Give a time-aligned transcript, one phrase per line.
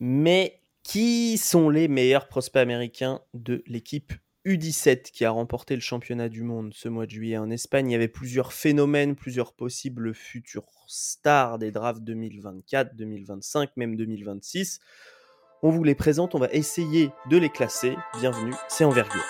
[0.00, 4.14] Mais qui sont les meilleurs prospects américains de l'équipe
[4.46, 7.90] U17 qui a remporté le championnat du monde ce mois de juillet en Espagne?
[7.90, 14.80] Il y avait plusieurs phénomènes, plusieurs possibles futurs stars des drafts 2024, 2025, même 2026.
[15.62, 17.94] On vous les présente, on va essayer de les classer.
[18.18, 19.26] Bienvenue, c'est Envergure.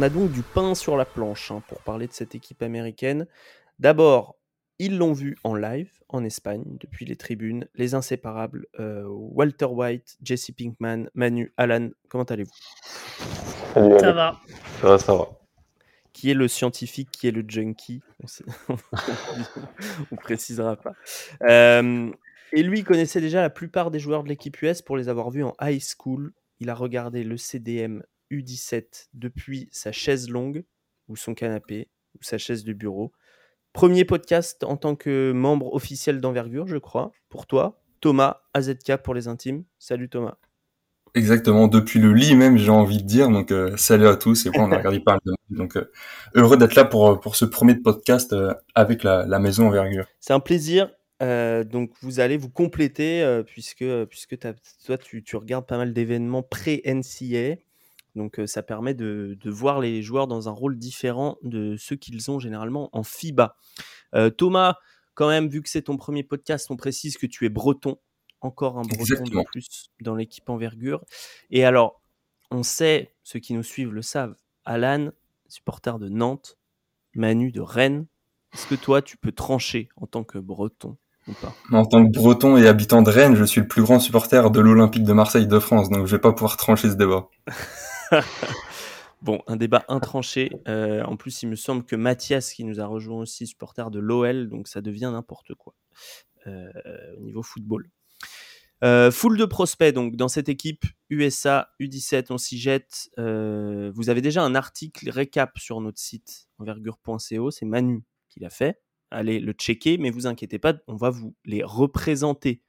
[0.00, 3.26] On a donc du pain sur la planche hein, pour parler de cette équipe américaine.
[3.78, 4.38] D'abord,
[4.78, 10.16] ils l'ont vu en live en Espagne depuis les tribunes, les inséparables euh, Walter White,
[10.22, 11.90] Jesse Pinkman, Manu, Alan.
[12.08, 12.50] Comment allez-vous?
[13.74, 14.40] Ça va.
[14.80, 15.28] Ça va, ça va.
[16.14, 18.00] Qui est le scientifique, qui est le junkie?
[18.70, 18.76] On
[20.12, 20.94] ne précisera pas.
[21.42, 22.10] Euh,
[22.54, 25.28] et lui, il connaissait déjà la plupart des joueurs de l'équipe US pour les avoir
[25.28, 26.32] vus en high school.
[26.58, 30.64] Il a regardé le CDM U17 depuis sa chaise longue
[31.08, 33.12] ou son canapé ou sa chaise de bureau.
[33.72, 37.80] Premier podcast en tant que membre officiel d'envergure, je crois, pour toi.
[38.00, 39.64] Thomas, AZK pour les intimes.
[39.78, 40.36] Salut Thomas.
[41.14, 43.28] Exactement, depuis le lit même, j'ai envie de dire.
[43.30, 44.46] Donc, euh, salut à tous.
[44.46, 45.90] Et on a regardé pas mal de Donc, euh,
[46.34, 50.06] heureux d'être là pour, pour ce premier podcast euh, avec la, la maison envergure.
[50.20, 50.90] C'est un plaisir.
[51.20, 57.56] donc, vous allez vous compléter puisque, puisque toi, tu, tu regardes pas mal d'événements pré-NCA.
[58.16, 62.38] Donc ça permet de, voir les joueurs dans un rôle différent de ceux qu'ils ont
[62.38, 63.56] généralement en FIBA.
[64.36, 64.76] Thomas,
[65.14, 67.98] quand même, vu que c'est ton premier podcast, on précise que tu es breton.
[68.40, 71.04] Encore un breton de plus dans l'équipe envergure.
[71.50, 72.00] Et alors,
[72.50, 75.10] on sait, ceux qui nous suivent le savent, Alan,
[75.46, 76.56] supporter de Nantes,
[77.14, 78.06] Manu de Rennes.
[78.54, 80.96] Est-ce que toi, tu peux trancher en tant que breton
[81.28, 81.54] ou pas?
[81.70, 84.60] En tant que breton et habitant de Rennes, je suis le plus grand supporter de
[84.60, 87.28] l'Olympique de Marseille de France, donc je vais pas pouvoir trancher ce débat.
[89.22, 90.50] bon, un débat intranché.
[90.68, 93.98] Euh, en plus, il me semble que Mathias, qui nous a rejoint aussi, supporter de
[93.98, 95.74] l'OL, donc ça devient n'importe quoi
[96.46, 96.70] euh,
[97.16, 97.88] au niveau football.
[98.82, 104.22] Euh, full de prospects donc dans cette équipe USA U17 on s'y jette vous avez
[104.22, 109.52] déjà un article récap sur notre site envergure.co c'est Manu qui l'a fait allez le
[109.52, 112.62] checker mais vous inquiétez pas on va vous les représenter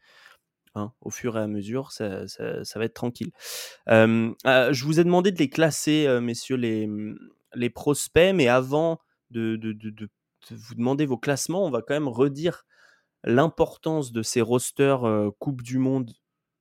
[0.73, 2.25] Hein, au fur et à mesure, ça,
[2.75, 3.31] va être tranquille.
[3.89, 7.17] Euh, je vous ai demandé de les classer, messieurs les, mmh,
[7.55, 8.99] les prospects, mais avant
[9.31, 9.59] de,
[10.49, 12.65] vous demander vos classements, on va quand même redire
[13.25, 15.03] l'importance de ces rosters
[15.39, 16.11] Coupe du Monde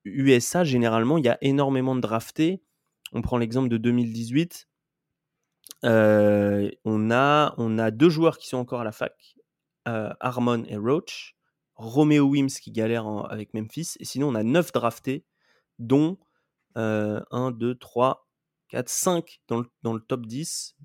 [0.05, 0.65] USA.
[0.65, 2.63] Généralement, il y a énormément de draftés.
[3.13, 4.69] On prend l'exemple de 2018.
[5.85, 9.37] on, a, on a deux joueurs qui sont encore à la fac,
[9.87, 11.37] Harmon et Roach.
[11.81, 13.95] Romeo Wims qui galère avec Memphis.
[14.01, 15.25] Et sinon, on a 9 draftés,
[15.79, 16.19] dont
[16.75, 18.29] 1, 2, 3,
[18.69, 20.77] 4, 5 dans le, dans le top 10.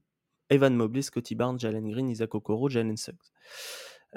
[0.49, 3.17] Evan Mobley, Scotty Barnes, Jalen Green, Isaac Okoro, Jalen Suggs.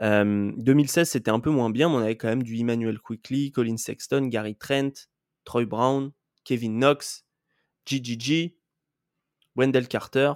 [0.00, 3.76] 2016, c'était un peu moins bien, mais on avait quand même du Emmanuel Quickly, Colin
[3.76, 4.92] Sexton, Gary Trent,
[5.44, 6.12] Troy Brown,
[6.44, 7.24] Kevin Knox,
[7.86, 8.56] GGG,
[9.56, 10.34] Wendell Carter.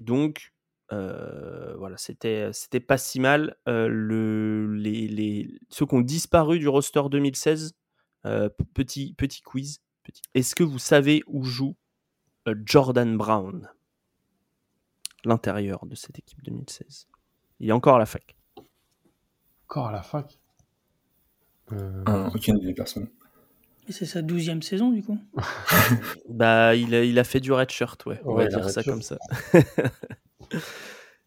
[0.00, 0.53] Donc,
[0.92, 3.56] euh, voilà, c'était c'était pas si mal.
[3.68, 7.74] Euh, le, les, les, ceux qui ont disparu du roster 2016,
[8.26, 9.80] euh, petit petit quiz.
[10.02, 10.22] Petit.
[10.34, 11.76] Est-ce que vous savez où joue
[12.66, 13.70] Jordan Brown,
[15.24, 17.08] l'intérieur de cette équipe 2016
[17.60, 18.36] Il est encore à la fac.
[19.66, 20.38] Encore à la fac?
[22.04, 23.08] Ah, Aucune personne.
[23.88, 25.18] C'est sa douzième saison du coup?
[26.28, 28.20] Bah il a, il a fait du red shirt, ouais.
[28.24, 29.16] On va dire ça comme ça.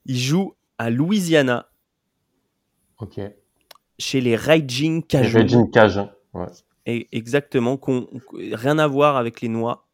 [0.06, 1.70] Il joue à Louisiana.
[3.00, 3.20] Ok.
[4.00, 5.40] Chez les Raging Cajuns.
[5.40, 6.46] Raging Cajuns, ouais.
[6.88, 7.80] Et exactement,
[8.34, 9.90] rien à voir avec les Noix,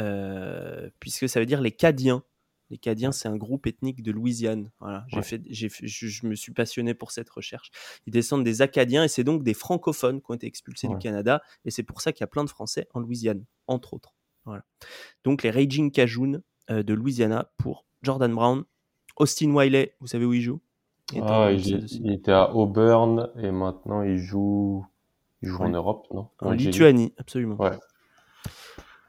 [0.00, 2.22] euh, puisque ça veut dire les Cadiens.
[2.70, 4.70] Les Cadiens, c'est un groupe ethnique de Louisiane.
[4.80, 7.70] Voilà, j'ai fait, j'ai je, me suis passionné pour cette recherche.
[8.06, 11.42] Ils descendent des Acadiens et c'est donc des francophones qui ont été expulsés du Canada.
[11.66, 14.14] Et c'est pour ça qu'il y a plein de Français en Louisiane, entre autres.
[14.46, 14.64] Voilà.
[15.24, 18.64] Donc les Raging Cajuns euh, de Louisiana pour Jordan Brown,
[19.18, 20.60] Austin Wiley, vous savez où il joue?
[21.12, 24.84] Il, ah, il, était à Auburn et maintenant il joue,
[25.42, 26.28] il joue en Europe, non?
[26.40, 27.58] En, Lituanie, absolument.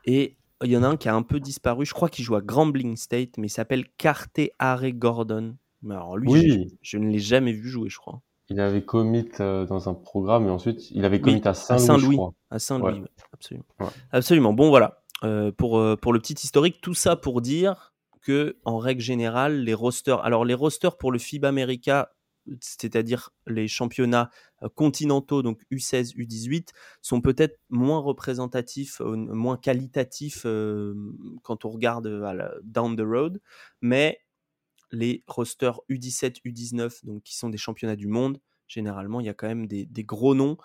[0.05, 1.85] Et il y en a un qui a un peu disparu.
[1.85, 5.55] Je crois qu'il joue à Grambling State, mais il s'appelle Carte Are Gordon.
[5.81, 6.77] Mais alors lui, oui.
[6.81, 8.21] je, ne l'ai jamais vu jouer, je crois.
[8.49, 12.17] Il avait commit euh, dans un programme et ensuite il avait commit à Saint-Louis.
[12.49, 13.03] à Saint-Louis,
[13.33, 13.65] absolument.
[14.11, 14.53] Absolument.
[14.53, 15.01] Bon, voilà.
[15.23, 17.88] Euh, pour, euh, pour le petit historique, tout ça pour dire
[18.65, 20.23] en règle générale, les rosters.
[20.23, 22.11] Alors les rosters pour le FIBA America
[22.61, 24.29] c'est-à-dire les championnats
[24.75, 26.69] continentaux, donc U16, U18,
[27.01, 30.43] sont peut-être moins représentatifs, moins qualitatifs
[31.43, 32.07] quand on regarde
[32.63, 33.41] down the road,
[33.81, 34.19] mais
[34.91, 39.33] les rosters U17, U19, donc qui sont des championnats du monde, généralement, il y a
[39.33, 40.57] quand même des, gros noms.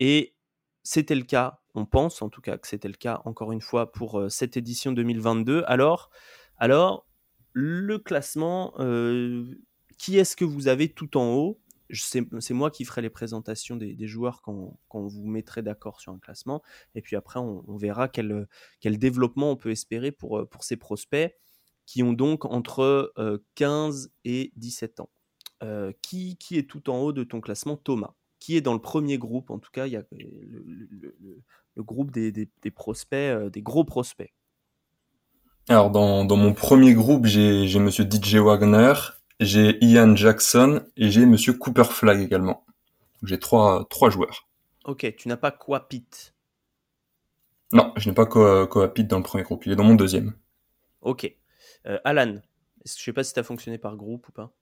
[0.00, 0.34] Et
[0.82, 3.92] c'était le cas, on pense en tout cas que c'était le cas, encore une fois,
[3.92, 5.64] pour cette édition 2022.
[5.66, 6.10] Alors,
[6.56, 7.07] alors
[7.58, 8.72] le classement,
[9.98, 11.60] qui est-ce que vous avez tout en haut?
[11.90, 16.62] C'est moi qui ferai les présentations des, joueurs quand, vous mettrez d'accord sur un classement.
[16.94, 18.46] Et puis après, on, verra quel,
[18.84, 21.34] développement on peut espérer pour, pour ces prospects
[21.84, 23.12] qui ont donc entre
[23.56, 25.10] 15 et 17 ans.
[26.02, 27.76] qui, est tout en haut de ton classement?
[27.76, 29.50] Thomas Qui est dans le premier groupe?
[29.50, 34.32] En tout cas, il y a le, groupe des, prospects, des gros prospects.
[35.68, 38.94] Alors, dans, dans mon premier groupe, j'ai Monsieur DJ Wagner,
[39.40, 42.64] j'ai Ian Jackson et j'ai Monsieur Cooper Flag également.
[43.22, 44.48] J'ai trois, trois joueurs.
[44.84, 46.06] Ok, tu n'as pas Coapit
[47.72, 49.66] Non, je n'ai pas Coapit dans le premier groupe.
[49.66, 50.34] Il est dans mon deuxième.
[51.02, 51.30] Ok.
[51.86, 52.36] Euh, Alan,
[52.84, 54.52] je ne sais pas si tu as fonctionné par groupe ou pas.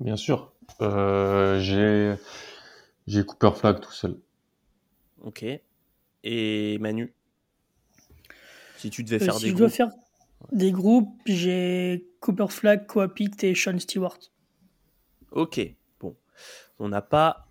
[0.00, 0.52] Bien sûr.
[0.80, 2.14] Euh, j'ai,
[3.06, 4.18] j'ai Cooper Flag tout seul.
[5.22, 5.44] Ok.
[6.24, 7.14] Et Manu?
[8.76, 9.68] Si tu devais euh, faire si des je groupes.
[9.68, 9.90] dois faire
[10.52, 14.18] des groupes, j'ai Cooper Flag, Coapit et Sean Stewart.
[15.32, 15.60] Ok,
[16.00, 16.16] bon.
[16.78, 17.48] On n'a pas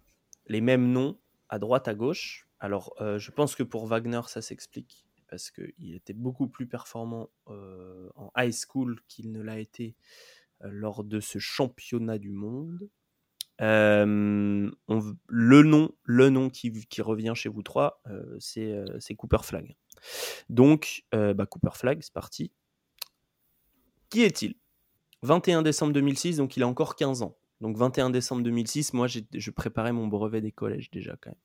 [0.47, 2.47] les mêmes noms à droite, à gauche.
[2.59, 7.29] Alors, euh, je pense que pour Wagner, ça s'explique parce qu'il était beaucoup plus performant
[7.49, 9.95] euh, en high school qu'il ne l'a été
[10.63, 12.89] euh, lors de ce championnat du monde.
[13.59, 14.71] le
[15.63, 16.71] nom, le nom qui,
[17.01, 18.01] revient chez vous trois,
[18.39, 19.75] c'est Cooper Flag.
[20.49, 22.51] Donc, bah, Cooper Flag, c'est parti.
[24.09, 24.55] Qui est-il?
[25.21, 27.37] 21 décembre 2006, donc il a encore 15 ans.
[27.61, 31.39] Donc 21 décembre 2006, moi je préparais mon brevet des collèges déjà quand même.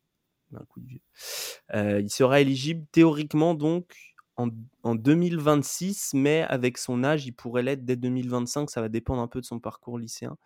[1.75, 3.97] Euh, il sera éligible théoriquement donc
[4.37, 8.69] en, 2026, mais avec son âge, il pourrait l'être dès 2025.
[8.69, 10.37] Ça va dépendre un peu de son parcours lycéen.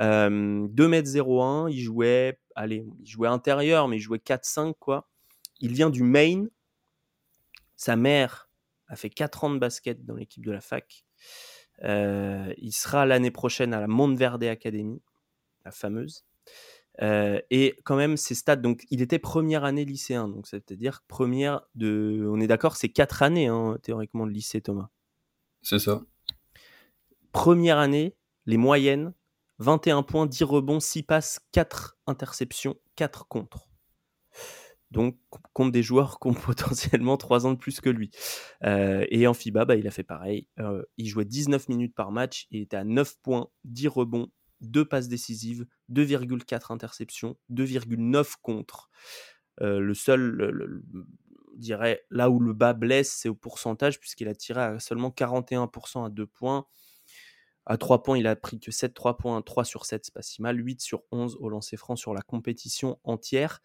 [0.00, 5.08] Euh, 2m01, il jouait, allez, il jouait intérieur, mais il jouait 4-5 quoi.
[5.60, 6.50] Il vient du Maine.
[7.76, 8.50] Sa mère
[8.88, 11.04] a fait 4 ans de basket dans l'équipe de la fac.
[11.84, 15.00] Euh, il sera l'année prochaine à la Monteverde Academy,
[15.64, 16.24] la fameuse.
[17.00, 21.62] Euh, et quand même, ses stats, donc il était première année lycéen, donc c'est-à-dire première
[21.76, 22.26] de.
[22.28, 24.88] On est d'accord, c'est quatre années hein, théoriquement de lycée, Thomas.
[25.62, 26.02] C'est ça.
[27.30, 28.16] Première année,
[28.46, 29.12] les moyennes
[29.58, 33.67] 21 points, 10 rebonds, 6 passes, 4 interceptions, 4 contre
[34.90, 35.18] donc
[35.52, 38.10] contre des joueurs qui ont potentiellement 3 ans de plus que lui.
[38.64, 40.48] Euh, et en FIBA, bah, il a fait pareil.
[40.58, 44.28] Euh, il jouait 19 minutes par match, il était à 9 points, 10 rebonds,
[44.60, 48.90] 2 passes décisives, 2,4 interceptions, 2,9 contre.
[49.60, 50.82] Euh, le seul,
[51.56, 56.06] dirais, là où le bas blesse, c'est au pourcentage, puisqu'il a tiré à seulement 41%
[56.06, 56.66] à 2 points.
[57.70, 60.22] À 3 points, il a pris que 7 3 points, 3 sur 7, c'est pas
[60.22, 60.58] si mal.
[60.58, 63.60] 8 sur 11 au lancer franc sur la compétition entière.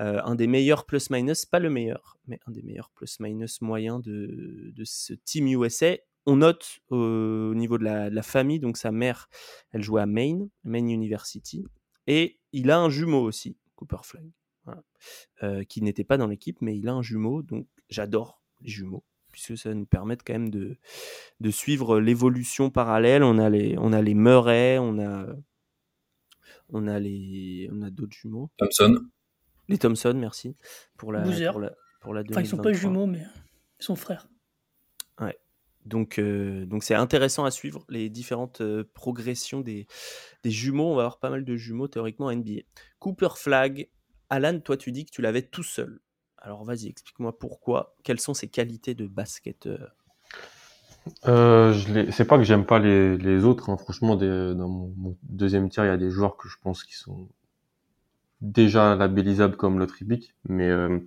[0.00, 4.74] Euh, un des meilleurs plus-minus, pas le meilleur, mais un des meilleurs plus-minus moyens de,
[4.82, 5.96] ce Team USA.
[6.26, 9.28] On note au niveau de la, famille, donc sa mère,
[9.70, 11.64] elle jouait à Maine, Maine University.
[12.08, 14.32] Et il a un jumeau aussi, Cooper Flag,
[15.44, 19.04] euh, qui n'était pas dans l'équipe, mais il a un jumeau, donc j'adore les jumeaux
[19.34, 20.76] puisque ça nous permet quand même de,
[21.40, 23.24] de suivre l'évolution parallèle.
[23.24, 25.26] On a les, on a les Murray, on a,
[26.68, 28.52] on a les, on a d'autres jumeaux.
[28.58, 28.96] Thompson.
[29.66, 30.56] Les Thompson, merci
[30.96, 33.26] pour la, pour la, pour la enfin, ils sont pas jumeaux, mais
[33.80, 34.28] ils sont frères.
[35.20, 35.36] Ouais.
[35.84, 39.88] Donc, euh, donc c'est intéressant à suivre les différentes euh, progressions des,
[40.44, 40.92] des jumeaux.
[40.92, 42.62] On va avoir pas mal de jumeaux théoriquement à NBA.
[43.00, 43.88] Cooper Flag.
[44.30, 46.00] Alan, toi, tu dis que tu l'avais tout seul.
[46.44, 47.94] Alors vas-y, explique-moi pourquoi.
[48.02, 49.96] Quelles sont ses qualités de basketteur?
[51.26, 51.74] Euh,
[52.10, 53.70] C'est pas que j'aime pas les, autres.
[53.70, 53.78] Hein.
[53.78, 57.28] Franchement, dans mon, deuxième tiers, il y a des joueurs que je pense qui sont
[58.42, 60.98] déjà labellisables comme le tribic, mais euh,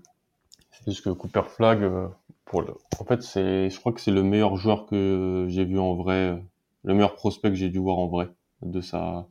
[0.88, 2.08] juste que Cooper Flag, euh,
[2.53, 6.41] en fait, je crois que c'est le meilleur joueur que j'ai vu en vrai,
[6.84, 8.29] le meilleur prospect que j'ai dû voir en vrai
[8.63, 9.27] de sa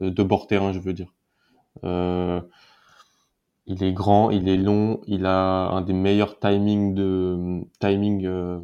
[0.00, 1.12] de bord terrain, je veux dire.
[3.66, 8.60] Il est grand, il est long, il a un des meilleurs timings de timing euh,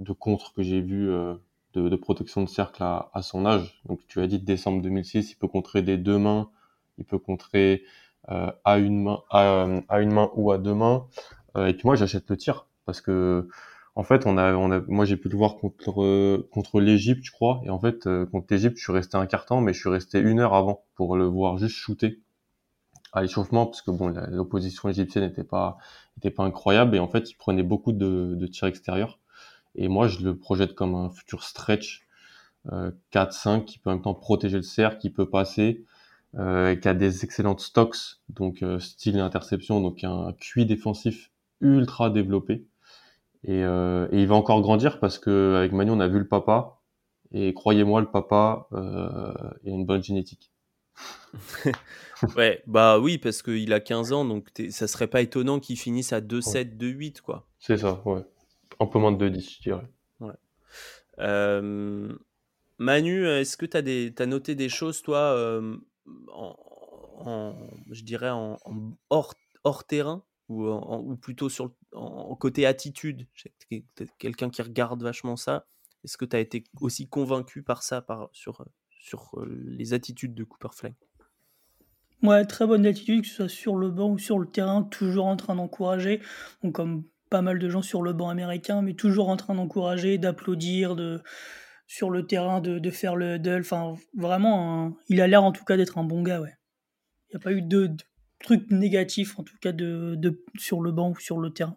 [0.00, 1.34] de contre que j'ai vu euh,
[1.72, 3.80] de, protection de cercle à, son âge.
[3.86, 6.50] Donc tu as dit décembre 2006, il peut contrer des deux mains,
[6.98, 7.84] il peut contrer
[8.30, 11.06] euh, à une main, à, une main ou à deux mains.
[11.56, 13.48] et puis moi j'achète le tir parce que
[13.96, 14.52] En fait, on a,
[14.88, 17.62] moi j'ai pu le voir contre contre l'Égypte, je crois.
[17.64, 20.40] Et en fait, contre l'Égypte, je suis resté un quart mais je suis resté une
[20.40, 22.23] heure avant pour le voir juste shooter
[23.14, 25.78] à l'échauffement, parce que bon, l'opposition égyptienne n'était pas
[26.18, 26.96] était pas incroyable.
[26.96, 29.18] Et en fait, il prenait beaucoup de, de tirs extérieurs.
[29.76, 32.06] Et moi, je le projette comme un futur stretch
[32.72, 35.84] euh, 4-5 qui peut en même temps protéger le cercle, qui peut passer,
[36.36, 37.96] euh, qui a des excellentes stocks,
[38.28, 41.30] donc euh, style interception, donc un QI défensif
[41.60, 42.66] ultra développé.
[43.44, 46.26] Et, euh, et, il va encore grandir parce que avec Manu on a vu le
[46.26, 46.80] papa
[47.32, 50.50] et croyez-moi le papa euh, il a une bonne génétique.
[52.36, 56.12] ouais, bah oui parce qu'il a 15 ans donc ça serait pas étonnant qu'il finisse
[56.12, 57.48] à 2-7, 2-8 quoi.
[57.58, 58.24] C'est ça, ouais.
[58.80, 59.88] Un peu moins de 2-10 je dirais.
[60.20, 60.34] Ouais.
[61.18, 62.16] Euh,
[62.78, 65.76] Manu, est-ce que tu as, as, noté des choses toi euh,
[66.32, 66.56] en,
[67.18, 67.54] en,
[67.90, 69.34] je dirais en, en hors,
[69.64, 73.26] hors terrain ou, ou, plutôt sur en côté attitude?
[74.18, 75.66] Quelqu'un qui regarde vachement ça
[76.04, 78.64] est-ce que tu as été aussi convaincu par ça par, sur,
[79.04, 80.94] sur les attitudes de Cooper Flag
[82.22, 85.26] Ouais, très bonne attitude, que ce soit sur le banc ou sur le terrain, toujours
[85.26, 86.22] en train d'encourager.
[86.72, 90.96] Comme pas mal de gens sur le banc américain, mais toujours en train d'encourager, d'applaudir,
[90.96, 91.20] de
[91.86, 93.60] sur le terrain, de, de faire le huddle.
[93.60, 94.96] Enfin, vraiment, un...
[95.10, 96.56] il a l'air en tout cas d'être un bon gars, ouais.
[97.28, 98.04] Il n'y a pas eu de, de
[98.42, 101.76] trucs négatifs, en tout cas, de, de, sur le banc ou sur le terrain.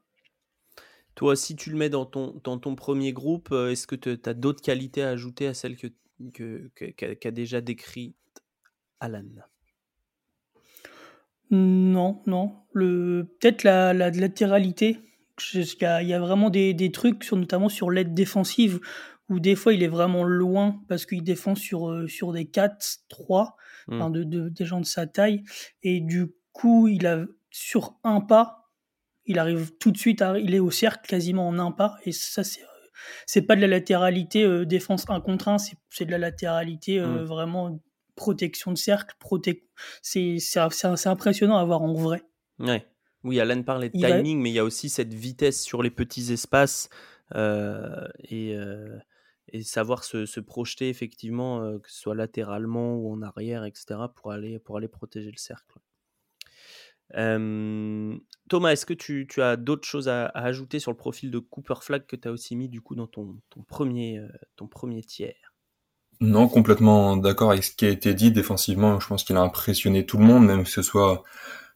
[1.15, 4.33] Toi, si tu le mets dans ton, dans ton premier groupe, est-ce que tu as
[4.33, 5.87] d'autres qualités à ajouter à celles que,
[6.33, 8.15] que, qu'a, déjà décrites
[8.99, 9.25] Alan?
[11.49, 12.55] Non, non.
[12.73, 14.99] Le, peut-être la, la latéralité.
[15.53, 18.79] Il y, a, il y a vraiment des, des trucs, sur, notamment sur l'aide défensive,
[19.29, 23.55] où des fois il est vraiment loin parce qu'il défend sur, sur des 4, 3,
[23.87, 23.93] mmh.
[23.93, 25.43] enfin de, de, des gens de sa taille.
[25.83, 28.71] Et du coup, il a sur un pas,
[29.25, 31.97] il arrive tout de suite, à, il est au cercle quasiment en un pas.
[32.05, 32.63] Et ça, c'est
[33.25, 37.23] c'est pas de la latéralité euh, défense 1 contre 1, c'est de la latéralité euh,
[37.23, 37.25] mmh.
[37.25, 37.79] vraiment
[38.15, 39.15] protection de cercle.
[39.19, 39.49] Prote...
[40.01, 40.39] C'est
[41.05, 42.23] impressionnant à voir en vrai.
[42.59, 42.85] Ouais.
[43.23, 44.43] Oui, Alan parlait de il timing, va...
[44.43, 46.89] mais il y a aussi cette vitesse sur les petits espaces
[47.35, 48.55] euh, et,
[49.51, 54.31] et, savoir se, se, projeter effectivement, que ce soit latéralement ou en arrière, etc., pour
[54.31, 55.79] aller, pour aller protéger le cercle.
[57.13, 62.05] Thomas, est-ce que tu, as d'autres choses à, ajouter sur le profil de Cooper Flag
[62.05, 65.53] que tu as aussi mis du coup dans ton, ton, premier, euh, ton premier tiers?
[66.19, 68.31] Non, complètement d'accord avec ce qui a été dit.
[68.31, 68.99] Défensivement.
[68.99, 71.23] Je pense qu'il a impressionné tout le monde, même que ce soit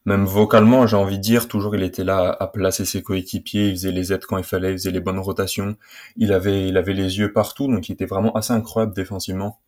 [0.06, 3.76] même vocalement, j'ai envie de dire, toujours il était là à placer ses coéquipiers, il
[3.76, 5.78] faisait les aides quand il fallait, il faisait les bonnes rotations,
[6.18, 9.60] il avait, il avait les yeux partout, donc il était vraiment assez incroyable défensivement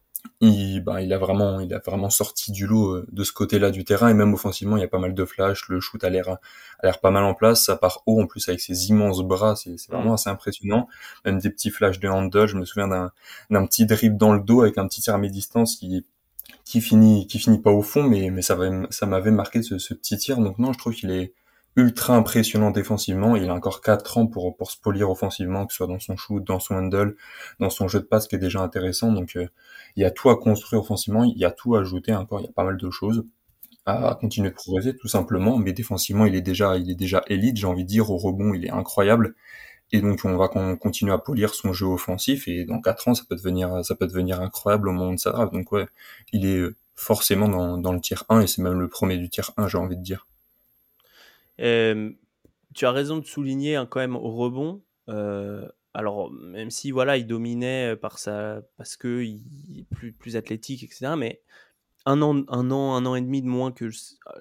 [0.42, 3.72] il, bah, il a vraiment, il a vraiment sorti du lot euh, de ce côté-là
[3.72, 5.70] du terrain et même offensivement, il y a pas mal de flash.
[5.70, 6.40] Le shoot a l'air, a
[6.84, 7.64] l'air pas mal en place.
[7.64, 10.88] Ça part haut en plus avec ses immenses bras, c'est, c'est vraiment assez impressionnant.
[11.26, 12.48] Même des petits flashs de handle.
[12.48, 13.12] Je me souviens d'un,
[13.50, 16.06] d'un petit dribble dans le dos avec un petit tir à mi-distance qui,
[16.66, 18.58] qui finit, qui finit pas au fond, mais, mais ça,
[18.90, 20.38] ça m'avait marqué ce, ce petit tir.
[20.38, 21.34] Donc non, je trouve qu'il est
[21.76, 23.36] ultra impressionnant défensivement.
[23.36, 26.18] Il a encore 4 ans pour, pour se polir offensivement, que ce soit dans son
[26.18, 27.16] shoot, dans son handle,
[27.60, 29.12] dans son jeu de passe qui est déjà intéressant.
[29.12, 29.48] Donc, euh,
[29.96, 32.46] il y a tout à construire offensivement, il y a tout à ajouter encore, il
[32.46, 33.26] y a pas mal de choses
[33.86, 35.58] à continuer de progresser tout simplement.
[35.58, 38.10] Mais défensivement, il est déjà, il est déjà élite, j'ai envie de dire.
[38.12, 39.36] Au rebond, il est incroyable.
[39.92, 42.48] Et donc, on va continuer à polir son jeu offensif.
[42.48, 45.32] Et dans 4 ans, ça peut devenir, ça peut devenir incroyable au moment de sa
[45.32, 45.54] draft.
[45.54, 45.88] Donc, ouais,
[46.32, 46.64] il est
[46.96, 49.78] forcément dans, dans le tiers 1 et c'est même le premier du tiers 1, j'ai
[49.78, 50.28] envie de dire.
[51.64, 52.12] Euh,
[52.74, 54.84] tu as raison de souligner hein, quand même au rebond.
[55.10, 60.36] Euh, alors, même si voilà, il dominait par sa, parce que il est plus, plus
[60.36, 61.14] athlétique, etc.
[61.18, 61.42] Mais
[62.06, 63.90] un an, un an, un an et demi de moins que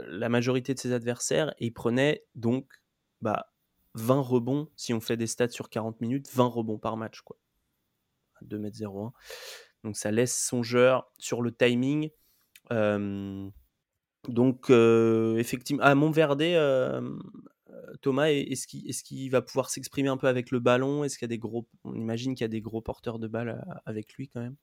[0.08, 2.66] la majorité de ses adversaires, et il prenait donc
[3.20, 3.52] bah,
[3.94, 7.36] 20 rebonds, si on fait des stats sur 40 minutes, 20 rebonds par match, quoi.
[8.42, 9.12] 2m01.
[9.84, 12.10] Donc ça laisse songeur sur le timing.
[12.72, 13.48] Euh,
[14.28, 17.00] donc, euh, effectivement, à Montverde, euh,
[18.00, 21.04] Thomas, est-ce qu'il est qu va pouvoir s'exprimer un peu avec le ballon?
[21.04, 23.26] Est-ce qu'il y a des gros, on imagine qu'il y a des gros porteurs de
[23.26, 24.56] balles avec lui quand même?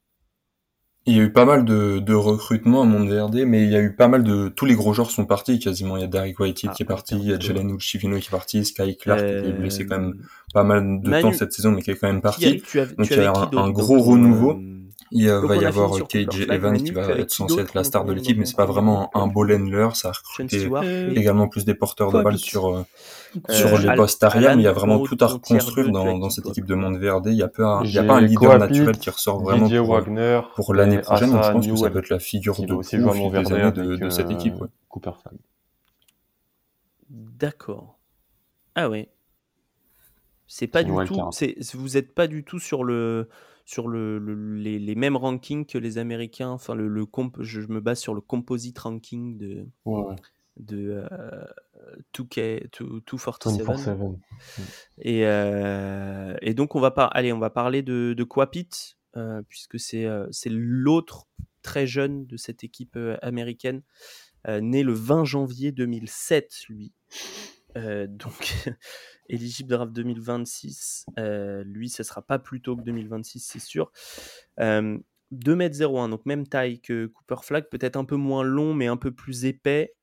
[1.05, 3.81] Il y a eu pas mal de, de recrutements à Montverde, mais il y a
[3.81, 5.97] eu pas mal de, tous les gros joueurs sont partis quasiment.
[5.97, 8.27] Il y a Derek Whitehead ah, qui est parti, il y a Jalen Uchivino qui
[8.27, 9.41] est parti, Sky Clark euh...
[9.41, 10.21] qui est blessé quand même
[10.53, 12.61] pas mal de Manu, temps cette saison, mais qui est quand même parti.
[12.61, 14.59] Tu as, tu Donc il y a un, un gros renouveau.
[15.13, 15.41] Euh...
[15.43, 18.37] Il va y avoir KJ Evans qui va être censé être la star de l'équipe,
[18.37, 19.89] mais c'est pas vraiment un ball handler.
[19.93, 20.69] Ça a recruté
[21.15, 22.85] également plus des porteurs de balles sur
[23.49, 26.47] sur les postes arrière, mais il y a vraiment tout à reconstruire dans, dans cette
[26.47, 27.27] équipe de monde VRD.
[27.27, 30.01] Il y a pas il y a pas un leader naturel qui ressort vraiment pour,
[30.55, 31.31] pour l'année prochaine.
[31.31, 34.09] Donc je pense que ça peut être la figure de proue des années de, de
[34.09, 34.59] cette équipe.
[34.61, 34.67] Ouais.
[34.87, 35.11] Cooper
[37.09, 37.97] D'accord.
[38.75, 39.09] Ah ouais.
[40.47, 41.19] C'est pas du tout.
[41.31, 43.29] C'est, vous êtes pas du tout sur le
[43.69, 46.49] sur le, le- les, les mêmes rankings que les Américains.
[46.49, 50.15] Enfin, le, le comp, je, je me base sur le composite ranking de Ouais,
[50.57, 51.45] de euh,
[52.17, 53.67] 2K, 2- 247.
[53.67, 54.15] 24-7.
[54.97, 57.15] Et, euh, et donc on va par...
[57.15, 61.27] Allez, on va parler de, de Kwapit, euh, puisque c'est euh, c'est l'autre
[61.61, 63.83] très jeune de cette équipe euh, américaine,
[64.47, 66.91] né le 20 janvier 2007, lui.
[67.77, 68.53] Euh, donc
[69.29, 71.05] éligible draft 2026.
[71.17, 73.91] Euh, lui, ce sera pas plus tôt que 2026, c'est sûr.
[74.59, 74.97] Euh,
[75.31, 79.11] 2m01, donc même taille que Cooper Flag, peut-être un peu moins long, mais un peu
[79.11, 79.93] plus épais.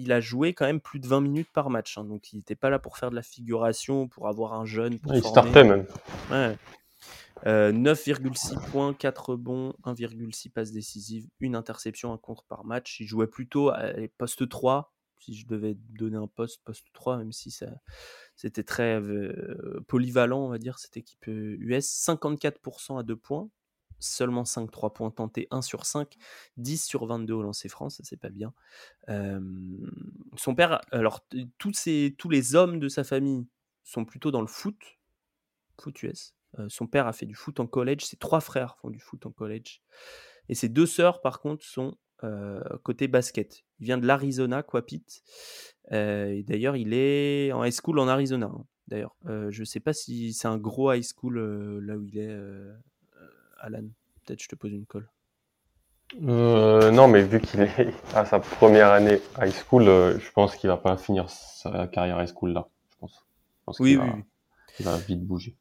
[0.00, 2.54] Il a joué quand même plus de 20 minutes par match, hein, donc il n'était
[2.54, 5.00] pas là pour faire de la figuration, pour avoir un jeune.
[5.00, 5.50] Pour il former.
[5.50, 5.86] startait même.
[6.30, 6.56] Ouais.
[7.46, 13.00] Euh, 9,6 points, 4 rebonds, 1,6 passes décisives, une interception, un contre par match.
[13.00, 17.18] Il jouait plutôt à les postes 3, si je devais donner un poste, poste 3,
[17.18, 17.54] même si
[18.36, 21.86] c'était très euh, polyvalent, on va dire, cette équipe euh, US.
[21.86, 23.48] 54% à 2 points,
[23.98, 26.16] seulement 5 3 points tentés, 1 sur 5,
[26.56, 28.52] 10 sur 22 au lancer franc, ça c'est pas bien.
[29.08, 29.40] Euh,
[30.36, 31.26] son père, alors
[31.58, 33.46] tous, ces, les hommes de sa famille
[33.82, 34.98] sont plutôt dans le foot,
[35.80, 36.34] foot US.
[36.58, 39.26] Euh, son père a fait du foot en college, ses trois frères font du foot
[39.26, 39.82] en college.
[40.48, 42.07] Et ses deux sœurs, par contre, sont euh,
[42.82, 43.64] côté basket.
[43.80, 45.04] Il vient de l'Arizona, Quapit.
[45.92, 48.46] Euh, et d'ailleurs, il est en high school en Arizona.
[48.46, 48.64] hein.
[48.88, 52.18] D'ailleurs, Euh, je sais pas si c'est un gros high school euh, là où il
[52.18, 52.72] est, euh,
[53.20, 53.28] euh,
[53.60, 53.84] Alan.
[54.24, 55.08] Peut-être je te pose une colle.
[56.26, 60.56] Euh, non, mais vu qu'il est à sa première année high school, euh, je pense
[60.56, 62.68] qu'il va pas finir sa carrière high school là.
[62.90, 63.26] Je pense.
[63.60, 64.24] Je pense Oui, qu'il oui, va, oui.
[64.80, 65.56] il va vite bouger.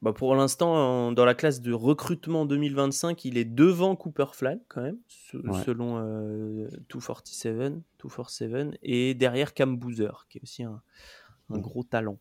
[0.00, 4.82] Bah pour l'instant, dans la classe de recrutement 2025, il est devant Cooper Flag quand
[4.82, 5.62] même, se- Ouais.
[5.64, 10.80] selon euh, 247, 247, et derrière Cam Boozer, qui est aussi un,
[11.50, 11.60] un Mm.
[11.62, 12.18] gros talent.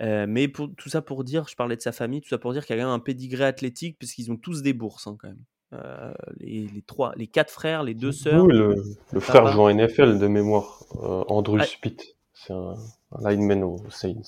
[0.00, 2.54] Euh, mais pour, tout ça pour dire, je parlais de sa famille, tout ça pour
[2.54, 5.16] dire qu'il y a quand même un pédigré athlétique, puisqu'ils ont tous des bourses hein,
[5.20, 5.44] quand même.
[5.74, 8.44] Euh, les, les trois, les quatre frères, les deux sœurs.
[8.46, 11.64] Oui, le, le frère joue en NFL de mémoire, euh, Andrew Ah.
[11.66, 12.16] Spitt.
[12.32, 12.74] C'est un,
[13.12, 14.22] un lineman aux Saints.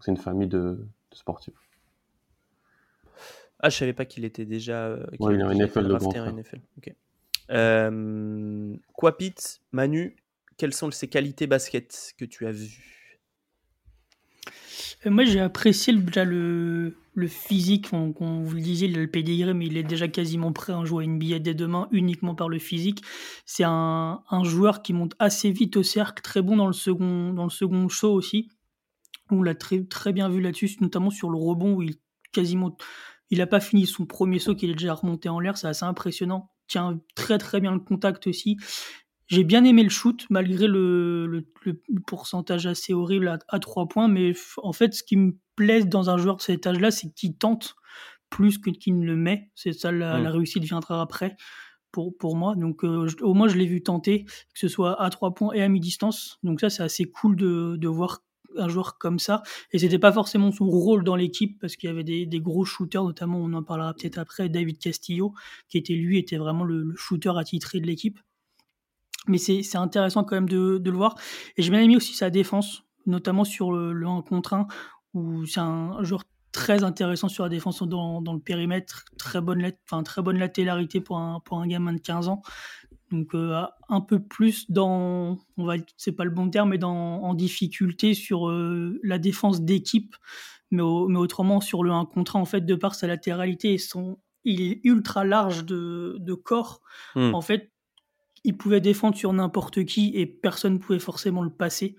[0.00, 1.54] C'est une famille de, de sportifs.
[3.60, 4.86] Ah, je savais pas qu'il était déjà.
[4.86, 6.32] euh, qu'il Ouais, il est en qu'il NFL, drafté grand en frère.
[6.34, 6.60] NFL.
[6.78, 6.94] Ok.
[7.50, 9.34] Euh, Kwapit,
[9.72, 10.16] Manu,
[10.56, 13.14] quelles sont ses qualités basket que tu as vues?
[15.06, 17.88] Euh, Moi, j'ai apprécié le, déjà le, le physique.
[17.92, 20.72] On, on vous le disait, il a le pédigré, mais il est déjà quasiment prêt
[20.72, 23.02] à jouer à NBA dès demain uniquement par le physique.
[23.46, 27.32] C'est un, un joueur qui monte assez vite au cercle, très bon dans le second,
[27.32, 28.50] dans le second show aussi.
[29.30, 31.96] On l'a très, très bien vu là-dessus, notamment sur le rebond où il
[32.32, 32.76] quasiment.
[33.30, 35.56] Il n'a pas fini son premier saut, qu'il est déjà remonté en l'air.
[35.58, 36.50] C'est assez impressionnant.
[36.66, 38.56] Tient très très bien le contact aussi.
[39.26, 43.86] J'ai bien aimé le shoot, malgré le, le- le pourcentage assez horrible à, à 3
[43.88, 44.08] points.
[44.08, 47.36] Mais en fait, ce qui me plaît dans un joueur de cet âge-là, c'est qu'il
[47.36, 47.74] tente
[48.30, 49.50] plus que qu'il ne le met.
[49.54, 51.36] C'est ça, la, la réussite viendra après
[51.92, 52.54] pour, pour moi.
[52.56, 55.52] Donc, euh, je- au moins, je l'ai vu tenter, que ce soit à 3 points
[55.54, 56.38] et à mi-distance.
[56.42, 58.20] Donc, ça, c'est assez cool de, de voir
[58.58, 59.42] un joueur comme ça.
[59.72, 63.04] Et c'était pas forcément son rôle dans l'équipe, parce qu'il y avait des, gros shooters,
[63.04, 65.34] notamment, on en parlera peut-être après, David Castillo,
[65.68, 68.18] qui était lui, était vraiment le, le shooter attitré de l'équipe.
[69.26, 71.14] Mais c'est intéressant quand même de, le voir.
[71.56, 74.66] Et j'ai bien aimé aussi sa défense, notamment sur le, le 1 contre 1,
[75.14, 79.70] où c'est un joueur très intéressant sur la défense dans, dans le périmètre, très bonne,
[79.84, 82.42] enfin, très bonne latéralité pour un, pour un gamin de 15 ans.
[83.10, 87.22] Donc euh, un peu plus dans, on va, c'est pas le bon terme, mais dans,
[87.22, 90.14] en difficulté sur euh, la défense d'équipe,
[90.70, 93.72] mais, au- mais autrement sur le 1 contre 1, en fait, de par sa latéralité
[93.74, 96.82] et son, il est ultra large de, de corps.
[97.14, 97.34] Hmm.
[97.34, 97.72] En fait,
[98.44, 101.96] il pouvait défendre sur n'importe qui et personne ne pouvait forcément le passer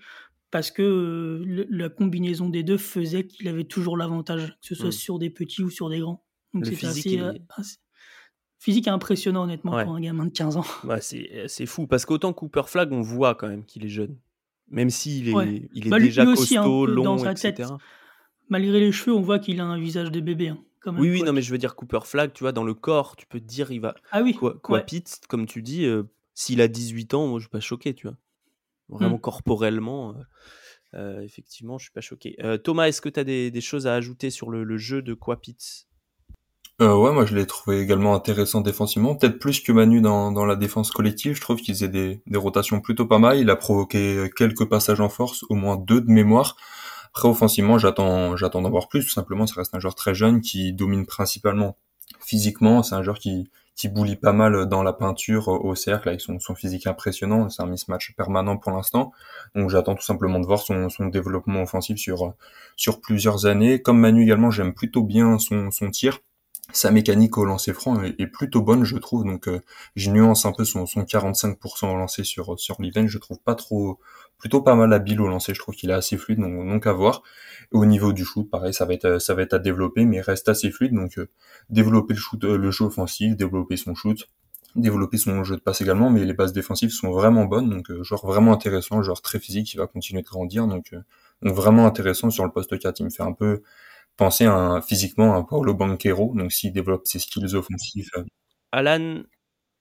[0.52, 4.74] parce que euh, le- la combinaison des deux faisait qu'il avait toujours l'avantage, que ce
[4.74, 4.92] soit Mm.
[4.92, 6.24] sur des petits ou sur des grands.
[6.54, 7.18] Donc c'était assez,
[7.56, 7.76] assez-
[8.60, 9.84] physique impressionnant honnêtement Ouais.
[9.84, 10.64] pour un gamin de 15 ans.
[10.84, 14.16] Ouais, c'est c'est fou parce qu'autant Cooper Flag, on voit quand même qu'il est jeune,
[14.70, 15.68] même s'il est, Ouais.
[15.74, 17.52] il est Bah, déjà aussi, costaud, long, dans sa etc.
[17.54, 17.66] tête.
[18.48, 20.48] Malgré les cheveux, on voit qu'il a un visage de bébé.
[20.50, 22.64] hein, quand même, Oui, oui, non, mais je veux dire Cooper Flag, tu vois, dans
[22.64, 23.94] le corps, tu peux te dire, il va.
[24.12, 26.02] Ah oui, Quoi, quoi Pete, comme tu dis, euh,
[26.34, 28.16] s'il a 18 ans, moi je suis pas choqué, tu vois.
[28.88, 29.20] Vraiment Mm.
[29.20, 30.22] corporellement, euh,
[30.94, 32.34] euh, effectivement, je suis pas choqué.
[32.42, 35.00] Euh, Thomas, est-ce que tu as des, des choses à ajouter sur le, le jeu
[35.02, 35.86] de Quapitz
[36.80, 40.46] Euh, ouais, moi je l'ai trouvé également intéressant défensivement, peut-être plus que Manu dans, dans
[40.46, 41.34] la défense collective.
[41.34, 43.38] Je trouve qu'il faisait des, des rotations plutôt pas mal.
[43.38, 46.56] Il a provoqué quelques passages en force, au moins deux de mémoire.
[47.14, 49.04] Après, offensivement, j'attends, j'attends d'en voir plus.
[49.04, 51.76] Tout simplement, ça reste un joueur très jeune qui domine principalement
[52.20, 52.82] physiquement.
[52.82, 56.54] C'est un joueur qui, qui pas mal dans la peinture au cercle avec son, son
[56.54, 57.50] physique impressionnant.
[57.50, 59.12] C'est un mismatch permanent pour l'instant.
[59.54, 62.32] Donc j'attends tout simplement de voir son, son développement offensif sur
[62.76, 63.82] sur plusieurs années.
[63.82, 66.20] Comme Manu également, j'aime plutôt bien son, son tir
[66.72, 69.24] sa mécanique au lancer franc est, plutôt bonne, je trouve.
[69.24, 69.60] Donc, euh,
[69.96, 73.06] je nuance un peu son, son 45% au lancer sur sur l'event.
[73.06, 73.98] Je trouve pas trop,
[74.38, 75.54] plutôt pas mal habile au lancer.
[75.54, 77.22] Je trouve qu'il est assez fluide, donc, donc à voir.
[77.72, 80.20] au niveau du shoot, pareil, ça va être ça va être à développer, mais il
[80.22, 80.94] reste assez fluide.
[80.94, 81.28] Donc, euh,
[81.70, 84.28] développer le shoot, euh, le jeu offensif, développer son shoot,
[84.76, 86.10] développer son jeu de passe également.
[86.10, 89.76] Mais les bases défensives sont vraiment bonnes, donc joueur vraiment intéressant, joueur très physique qui
[89.76, 90.66] va continuer de grandir.
[90.66, 90.94] Donc,
[91.42, 93.00] donc vraiment intéressant sur le poste 4.
[93.00, 93.62] Il me fait un peu
[94.20, 98.10] penser un, physiquement à Paulo Banquero, donc s'il développe ses skills offensifs.
[98.18, 98.24] Euh.
[98.70, 99.22] Alan,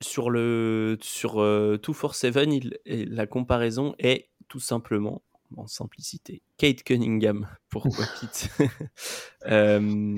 [0.02, 2.80] sur le sur euh, 247, il,
[3.14, 5.22] la comparaison est tout simplement,
[5.58, 8.50] en simplicité, Kate Cunningham pour Pete.
[9.48, 10.16] euh,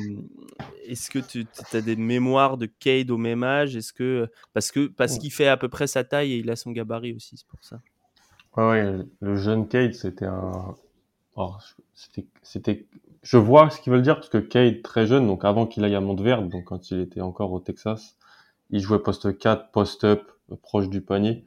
[0.86, 3.75] Est-ce que tu as des mémoires de Kate au même âge?
[3.75, 6.55] Est-ce que parce que parce qu'il fait à peu près sa taille et il a
[6.55, 7.81] son gabarit aussi, c'est pour ça.
[8.55, 10.75] Ouais, le jeune Kate, c'était un,
[11.36, 11.55] oh,
[12.43, 12.86] c'était
[13.23, 15.95] je vois ce qu'ils veulent dire parce que Cade, très jeune, donc avant qu'il aille
[15.95, 18.17] à Montverde, donc quand il était encore au Texas,
[18.69, 21.45] il jouait poste 4, post-up, euh, proche du panier.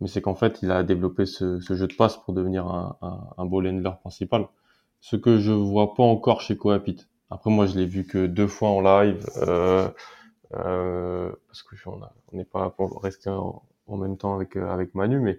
[0.00, 2.96] Mais c'est qu'en fait, il a développé ce, ce, jeu de passe pour devenir un,
[3.02, 4.46] un, un ball handler principal.
[5.00, 7.06] Ce que je vois pas encore chez Coapit.
[7.30, 9.88] Après, moi, je l'ai vu que deux fois en live, euh,
[10.54, 14.94] euh, parce que on n'est pas pour rester en, en, même temps avec euh, avec
[14.94, 15.38] Manu, mais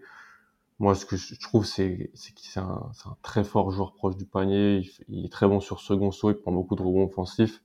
[0.80, 4.26] moi, ce que je trouve, c'est qu'il c'est un, un, très fort joueur proche du
[4.26, 4.90] panier.
[5.10, 6.32] Il, est très bon sur second saut.
[6.32, 7.62] Il prend beaucoup de rebonds offensifs.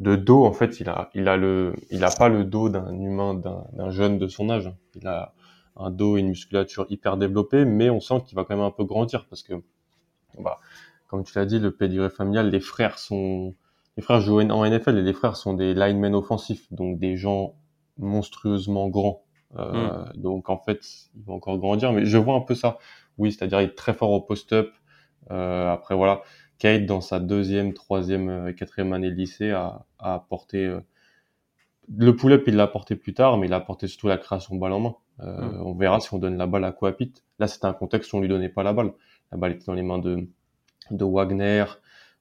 [0.00, 2.92] De dos, en fait, il a, il a le, il a pas le dos d'un
[2.92, 4.72] humain, d'un jeune de son âge.
[4.96, 5.34] Il a
[5.76, 8.72] un dos et une musculature hyper développée, mais on sent qu'il va quand même un
[8.72, 9.54] peu grandir parce que,
[10.38, 10.58] bah,
[11.06, 13.54] comme tu l'as dit, le pedigree familial, les frères sont,
[13.96, 17.54] les frères jouent en NFL et les frères sont des linemen offensifs, donc des gens
[17.98, 19.22] monstrueusement grands
[19.56, 20.12] euh, mm.
[20.16, 20.80] Donc en fait,
[21.16, 22.78] il va encore grandir, mais je vois un peu ça.
[23.18, 24.72] Oui, c'est-à-dire il est très fort au post-up.
[25.30, 26.22] Euh, après voilà,
[26.58, 30.80] Kate dans sa deuxième, troisième, euh, quatrième année de lycée a, a apporté euh,
[31.96, 34.72] le pull-up, il l'a apporté plus tard, mais il a apporté surtout la création balle
[34.72, 34.96] en main.
[35.20, 35.66] Euh, mm.
[35.66, 37.12] On verra si on donne la balle à Coapit.
[37.38, 38.92] Là, c'était un contexte où on lui donnait pas la balle.
[39.32, 40.28] La balle était dans les mains de,
[40.90, 41.64] de Wagner,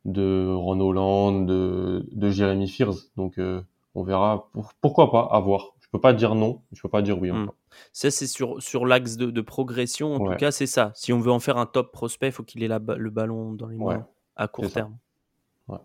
[0.06, 2.96] de Ron Holland, de, de Jeremy Fears.
[3.16, 3.62] Donc, euh,
[3.96, 4.50] on verra.
[4.82, 5.74] pourquoi pas, à voir.
[5.88, 7.32] Je peux pas dire non, je peux pas dire oui.
[7.32, 7.50] Mmh.
[7.94, 10.16] Ça, c'est sur, sur l'axe de, de, progression.
[10.16, 10.92] En tout cas, c'est ça.
[10.96, 13.54] Si on veut en faire un top prospect, il faut qu'il ait la, le ballon
[13.54, 14.98] dans les mains à court terme.
[15.70, 15.78] Ouais.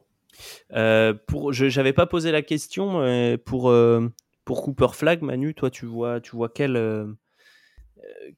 [0.72, 4.08] Euh, pour, je n'avais pas posé la question mais pour, euh,
[4.44, 7.06] pour Cooper Flag, Manu, toi, tu vois, tu vois quel, euh,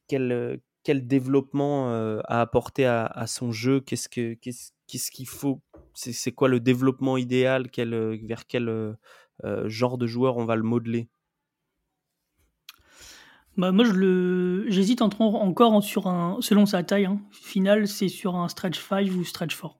[0.07, 3.81] quel, quel développement a apporté à, à son jeu?
[3.81, 5.63] Qu'est-ce qu'il qu'est-ce, qu'est-ce qu'il faut?
[5.95, 7.71] C'est, quoi le développement idéal?
[7.71, 7.95] Quel,
[8.27, 8.97] Vers quel
[9.65, 11.09] genre de joueur on va le modeler?
[13.57, 17.21] Bah, moi, je le, j'hésite encore sur un, selon sa taille, hein.
[17.31, 19.79] final, c'est sur un stretch 5 ou stretch 4.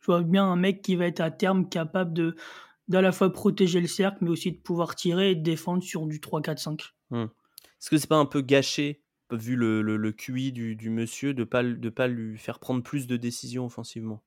[0.00, 2.36] Je vois bien un mec qui va être à terme capable de,
[2.88, 6.20] d'à la fois protéger le cercle, mais aussi de pouvoir tirer et défendre sur du
[6.20, 6.82] 3, 4, 5.
[7.12, 11.44] Est-ce que c'est pas un peu gâché, vu le, le, QI du, du monsieur, de
[11.44, 14.22] pas, de pas lui faire prendre plus de décisions offensivement?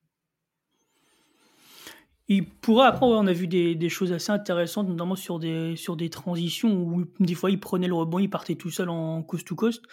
[2.35, 5.95] Il pourrait, après, on a vu des, des, choses assez intéressantes, notamment sur des, sur
[5.95, 9.47] des transitions où des fois il prenait le rebond, il partait tout seul en coast
[9.47, 9.83] to coast.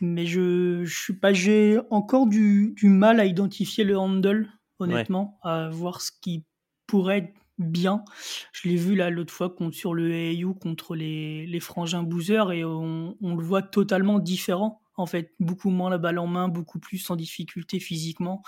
[0.00, 5.38] Mais je, je suis pas, j'ai encore du, du, mal à identifier le handle, honnêtement,
[5.42, 6.44] à voir ce qui
[6.86, 8.04] pourrait être bien.
[8.52, 12.52] Je l'ai vu là l'autre fois contre, sur le AAU contre les, les frangins Boozer
[12.52, 14.80] et on, on, le voit totalement différent.
[14.96, 18.42] En fait, beaucoup moins la balle en main, beaucoup plus sans difficulté physiquement.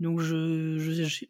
[0.00, 1.24] Donc je, je, je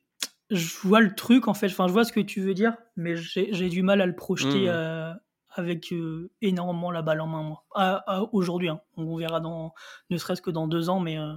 [0.82, 3.68] vois le truc en fait, enfin je vois ce que tu veux dire, mais j'ai
[3.68, 4.68] du mal à le projeter mmh.
[4.68, 5.14] euh,
[5.50, 8.28] avec euh, énormément la balle en main moi.
[8.32, 8.80] Aujourd'hui, hein.
[8.96, 9.74] on verra dans,
[10.10, 11.32] ne serait-ce que dans deux ans, mais euh,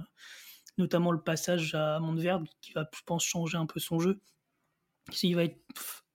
[0.78, 4.20] notamment le passage à Montverde qui va, je pense, changer un peu son jeu.
[5.10, 5.58] S'il va être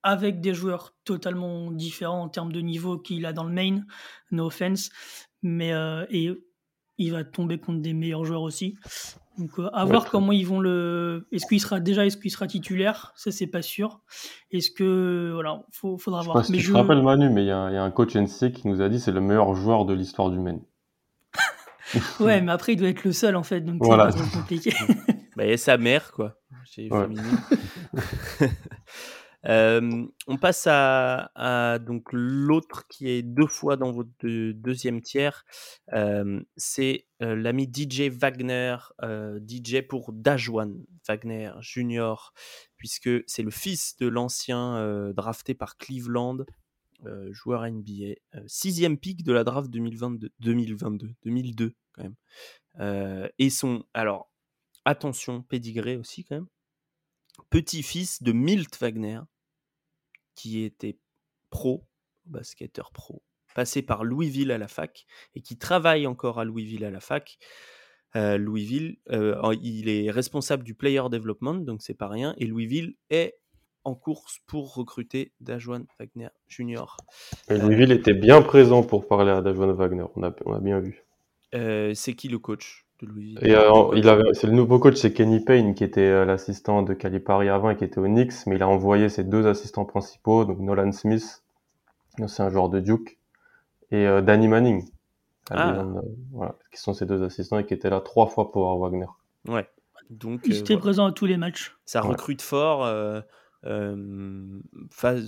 [0.01, 3.81] avec des joueurs totalement différents en termes de niveau qu'il a dans le main,
[4.31, 4.89] no offense,
[5.41, 5.71] mais
[6.09, 6.31] et
[6.97, 8.77] il va tomber contre des meilleurs joueurs aussi.
[9.39, 11.27] Donc euh, à voir comment ils vont le.
[11.31, 13.13] Est-ce qu'il sera déjà, est-ce qu'il sera titulaire?
[13.15, 14.01] Ça c'est pas sûr.
[14.51, 16.45] Est-ce que voilà, faut, faudra voir.
[16.49, 16.71] mais je...
[16.71, 18.99] te rappelle Manu, mais il y, y, a un coach NC qui nous a dit
[18.99, 20.61] c'est le meilleur joueur de l'histoire du Maine.
[22.19, 24.11] ouais, mais après il doit être le seul en fait, donc voilà.
[24.11, 24.73] c'est compliqué.
[25.35, 26.35] bah, il y a sa mère quoi.
[26.65, 27.07] Chez ouais.
[29.43, 34.11] On passe à, donc l'autre qui est deux fois dans votre
[34.51, 35.45] deuxième tiers.
[36.57, 38.77] C'est l'ami DJ Wagner,
[39.47, 42.33] DJ pour Dajwan Wagner Junior,
[42.77, 46.39] puisque c'est le fils de l'ancien drafté par Cleveland
[47.31, 48.15] joueur NBA,
[48.47, 53.29] sixième pick de la draft 2022, 2022, 2002 quand même.
[53.39, 54.31] Et son, alors
[54.85, 56.47] attention, pédigré aussi quand même,
[57.49, 59.21] petit-fils de Milt Wagner,
[60.35, 60.97] qui était
[61.49, 61.87] pro,
[62.25, 63.23] basketteur pro,
[63.55, 67.37] passé par Louisville à la fac et qui travaille encore à Louisville à la fac.
[68.15, 68.97] Louisville,
[69.61, 72.33] il est responsable du player development, donc c'est pas rien.
[72.37, 73.39] Et Louisville est
[73.83, 76.85] en course pour recruter Dajuan Wagner Jr.
[77.49, 80.79] Et Louisville était bien présent pour parler à Dajuan Wagner, on a, on a bien
[80.79, 81.03] vu.
[81.51, 82.88] c'est qui le coach?
[83.01, 83.55] De Louisville et,
[83.95, 87.69] il avait, C'est le nouveau coach, c'est Kenny Payne, qui était l'assistant de Calipari avant
[87.69, 90.91] et qui était au Knicks, mais il a envoyé ses deux assistants principaux, donc Nolan
[90.91, 91.43] Smith,
[92.27, 93.17] c'est un joueur de Duke,
[93.91, 94.89] et Danny Manning,
[95.49, 95.85] ah.
[96.31, 99.07] voilà, qui sont ses deux assistants et qui étaient là trois fois pour Wagner.
[99.47, 99.67] Ouais.
[100.09, 101.77] Donc, il était présent à tous les matchs.
[101.85, 102.85] Ça recrute fort.
[103.65, 104.59] Euh,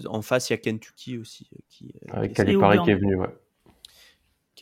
[0.07, 1.49] en face, il y a Kentucky aussi.
[1.53, 3.35] Euh, qui, euh, Avec Calipari qui est venu, ouais.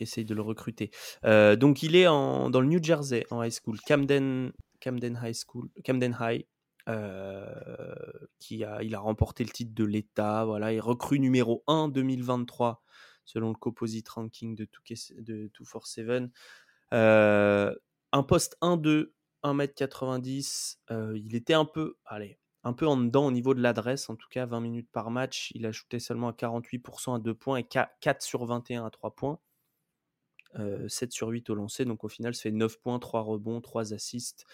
[0.02, 0.90] Essaye de le recruter.
[1.24, 5.68] donc, il est en, dans le New Jersey en high school, Camden, Camden High School,
[5.84, 6.46] Camden High.
[8.38, 10.44] qui a, il a remporté le titre de l'État.
[10.44, 12.82] Voilà, il recrue numéro 1 2023
[13.30, 14.68] selon le composite ranking de,
[15.18, 16.30] de 247.
[16.92, 17.74] Euh,
[18.12, 19.12] un poste 1-2,
[19.44, 20.78] 1m90.
[21.14, 24.28] il était un peu, allez, un peu en dedans au niveau de l'adresse, en tout
[24.28, 25.52] cas 20 minutes par match.
[25.54, 29.38] Il a seulement à 48% à 2 points et 4 sur 21 à 3 points.
[30.54, 33.60] 7 euh, sur 8 au lancer, donc au final, ça fait 9 points, 3 rebonds,
[33.60, 34.46] 3 assists,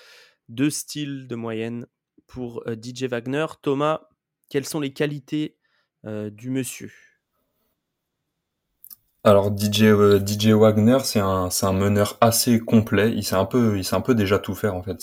[0.49, 1.87] 2 styles de moyenne
[2.27, 3.47] pour euh, DJ Wagner.
[3.63, 4.03] Thomas,
[4.49, 5.57] quelles sont les qualités
[6.05, 6.93] euh, du monsieur?
[9.25, 9.87] Alors DJ
[10.25, 13.13] DJ Wagner, c'est un meneur assez complet.
[13.13, 15.03] Il sait un peu déjà tout faire en fait.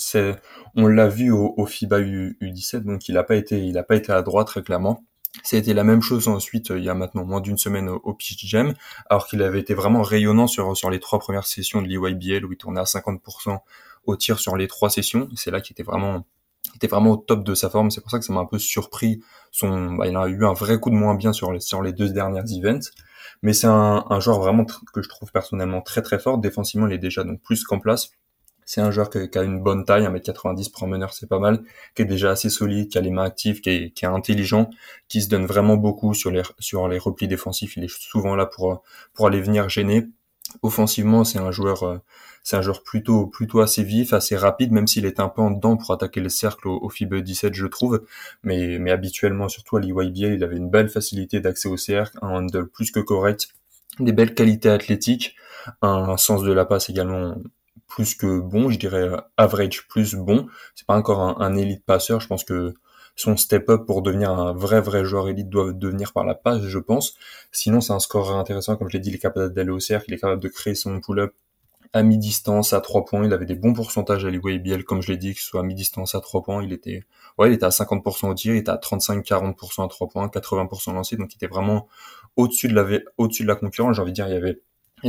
[0.76, 4.22] On l'a vu au, FIBA U, 17 donc il a pas été pas été à
[4.22, 5.04] droite très clairement.
[5.52, 8.14] Été la même chose ensuite euh, il y a maintenant moins d'une semaine au, au
[8.14, 8.74] Pitch Jam,
[9.08, 12.52] alors qu'il avait été vraiment rayonnant sur sur les trois premières sessions de l'EYBL où
[12.52, 13.58] il tournait à 50%
[14.06, 15.28] au tir sur les trois sessions.
[15.36, 16.24] C'est là qu'il était vraiment
[16.76, 17.90] était vraiment au top de sa forme.
[17.90, 19.22] C'est pour ça que ça m'a un peu surpris.
[19.50, 21.92] Son, bah, il a eu un vrai coup de moins bien sur les, sur les
[21.92, 22.90] deux dernières events.
[23.42, 26.38] Mais c'est un, un, joueur vraiment que je trouve personnellement très très fort.
[26.38, 28.10] Défensivement, il est déjà donc plus qu'en place.
[28.66, 31.62] C'est un joueur qui a une bonne taille, 1m90 pour un meneur, c'est pas mal,
[31.94, 34.70] qui est déjà assez solide, qui a les mains actives, qui est, qui est intelligent,
[35.08, 37.76] qui se donne vraiment beaucoup sur les, sur les replis défensifs.
[37.76, 40.08] Il est souvent là pour, pour aller venir gêner.
[40.62, 41.98] Offensivement, c'est un joueur, euh,
[42.42, 45.50] c'est un joueur plutôt, plutôt assez vif, assez rapide, même s'il est un peu en
[45.50, 48.04] dedans pour attaquer le cercle au, au FIBE 17, je trouve.
[48.42, 52.28] Mais, mais habituellement, surtout à l'EYBL, il avait une belle facilité d'accès au cercle, un
[52.28, 53.48] handle plus que correct,
[54.00, 55.36] des belles qualités athlétiques,
[55.82, 57.36] un sens de la passe également
[57.86, 60.46] plus que bon, je dirais average plus bon.
[60.74, 62.74] C'est pas encore un, un élite passeur, je pense que
[63.16, 66.78] son step-up pour devenir un vrai vrai joueur élite doit devenir par la passe, je
[66.78, 67.14] pense.
[67.52, 70.06] Sinon, c'est un score intéressant, comme je l'ai dit, il est capable d'aller au cercle,
[70.08, 71.32] il est capable de créer son pull-up
[71.92, 73.24] à mi-distance, à 3 points.
[73.24, 75.62] Il avait des bons pourcentages à l'IWBL, comme je l'ai dit, que ce soit à
[75.62, 76.62] mi-distance à 3 points.
[76.62, 77.04] Il était,
[77.38, 80.92] ouais, il était à 50% au tir, il était à 35-40% à 3 points, 80%
[80.92, 81.16] lancé.
[81.16, 81.86] Donc, il était vraiment
[82.36, 83.94] au-dessus de la, au-dessus de la concurrence.
[83.94, 84.60] J'ai envie de dire, il y avait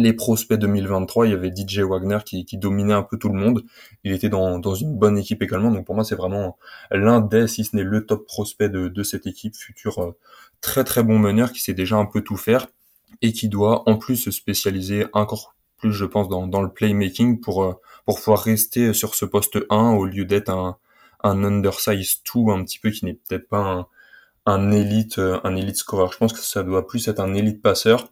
[0.01, 3.39] les prospects 2023, il y avait DJ Wagner qui, qui dominait un peu tout le
[3.39, 3.63] monde.
[4.03, 5.71] Il était dans, dans une bonne équipe également.
[5.71, 6.57] Donc, pour moi, c'est vraiment
[6.91, 10.17] l'un des, si ce n'est le top prospect de, de cette équipe, futur euh,
[10.61, 12.67] très très bon meneur qui sait déjà un peu tout faire
[13.21, 17.39] et qui doit en plus se spécialiser encore plus, je pense, dans, dans le playmaking
[17.39, 17.73] pour, euh,
[18.05, 20.77] pour pouvoir rester sur ce poste 1 au lieu d'être un,
[21.23, 23.87] un undersize 2 un petit peu qui n'est peut-être pas un,
[24.45, 26.11] un élite, euh, un élite scoreur.
[26.11, 28.11] Je pense que ça doit plus être un élite passeur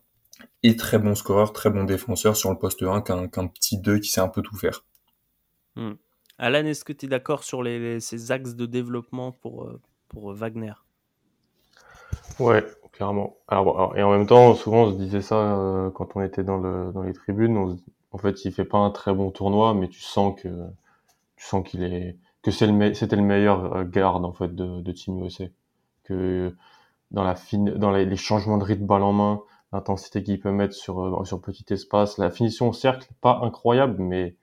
[0.63, 4.09] et très bon scoreur, très bon défenseur sur le poste 1 qu'un petit 2 qui
[4.09, 4.85] sait un peu tout faire.
[5.75, 5.93] Hmm.
[6.37, 10.33] Alan, est-ce que tu es d'accord sur les, ces axes de développement pour, euh, pour
[10.33, 10.73] Wagner?
[12.39, 13.37] Ouais, clairement.
[13.47, 16.57] Alors, et en même temps, souvent on se disait ça euh, quand on était dans,
[16.57, 17.77] le, dans les tribunes.
[18.11, 20.49] en fait, il fait pas un très bon tournoi, mais tu sens que
[21.35, 24.81] tu sens qu'il est que c'est le c'était le meilleur euh, garde en fait de,
[24.81, 25.45] de Team USA.
[26.03, 26.55] Que
[27.11, 29.41] dans la fine, dans les, changements de rythme balle en main,
[29.73, 34.01] l'intensité qu'il peut mettre sur euh, sur petit espace, la finition au cercle, pas incroyable,
[34.01, 34.35] mais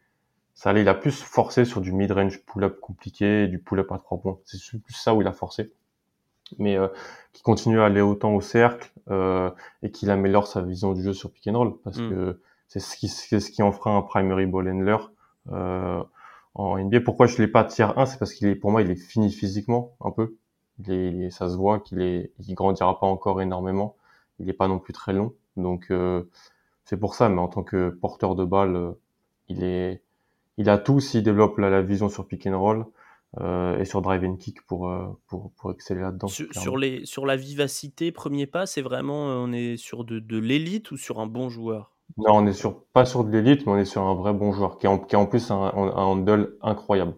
[0.54, 0.82] ça allait.
[0.82, 4.38] Il a plus forcé sur du mid-range pull-up compliqué, du pull-up à trois points.
[4.44, 5.72] C'est plus ça où il a forcé
[6.58, 6.88] mais euh,
[7.32, 9.50] qui continue à aller autant au cercle euh,
[9.82, 12.10] et qu'il améliore sa vision du jeu sur pick and roll parce mm.
[12.10, 14.98] que c'est ce qui c'est ce qui en fera un primary ball handler
[15.52, 16.02] euh,
[16.54, 17.00] en NBA.
[17.00, 19.30] Pourquoi je l'ai pas tier 1 C'est parce qu'il est pour moi il est fini
[19.30, 20.36] physiquement un peu.
[20.78, 23.96] Il est, ça se voit qu'il est il grandira pas encore énormément.
[24.40, 26.24] Il est pas non plus très long donc euh,
[26.84, 27.28] c'est pour ça.
[27.28, 28.92] Mais en tant que porteur de balle, euh,
[29.48, 30.02] il est
[30.56, 32.86] il a tout s'il développe la, la vision sur pick and roll
[33.40, 34.92] euh, et sur drive and kick pour,
[35.28, 36.26] pour, pour exceller là-dedans.
[36.28, 40.90] Sur, les, sur la vivacité, premier pas, c'est vraiment, on est sur de, de l'élite
[40.90, 41.92] ou sur un bon joueur?
[42.18, 44.52] Non, on est sur, pas sur de l'élite, mais on est sur un vrai bon
[44.52, 47.14] joueur qui a en, qui en plus un, un handle incroyable.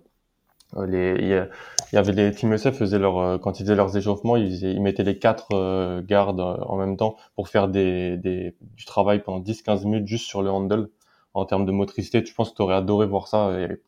[0.87, 1.48] Les, il,
[1.92, 5.04] y, avait les Team USA faisaient leur quand ils faisaient leurs échauffements, ils, ils mettaient
[5.04, 10.06] les quatre gardes en même temps pour faire des, des du travail pendant 10-15 minutes
[10.06, 10.88] juste sur le handle
[11.35, 12.22] en termes de motricité.
[12.22, 13.50] Tu penses que tu aurais adoré voir ça.
[13.54, 13.82] Il y avait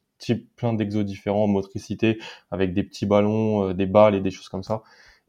[0.57, 2.18] plein d'exos différents en motricité,
[2.51, 4.83] avec des petits ballons, euh, des balles et des choses comme ça.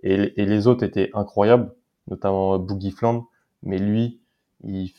[0.04, 1.74] Et, les autres étaient incroyables,
[2.08, 3.26] notamment Boogie Fland,
[3.64, 4.22] mais lui,
[4.64, 4.94] il,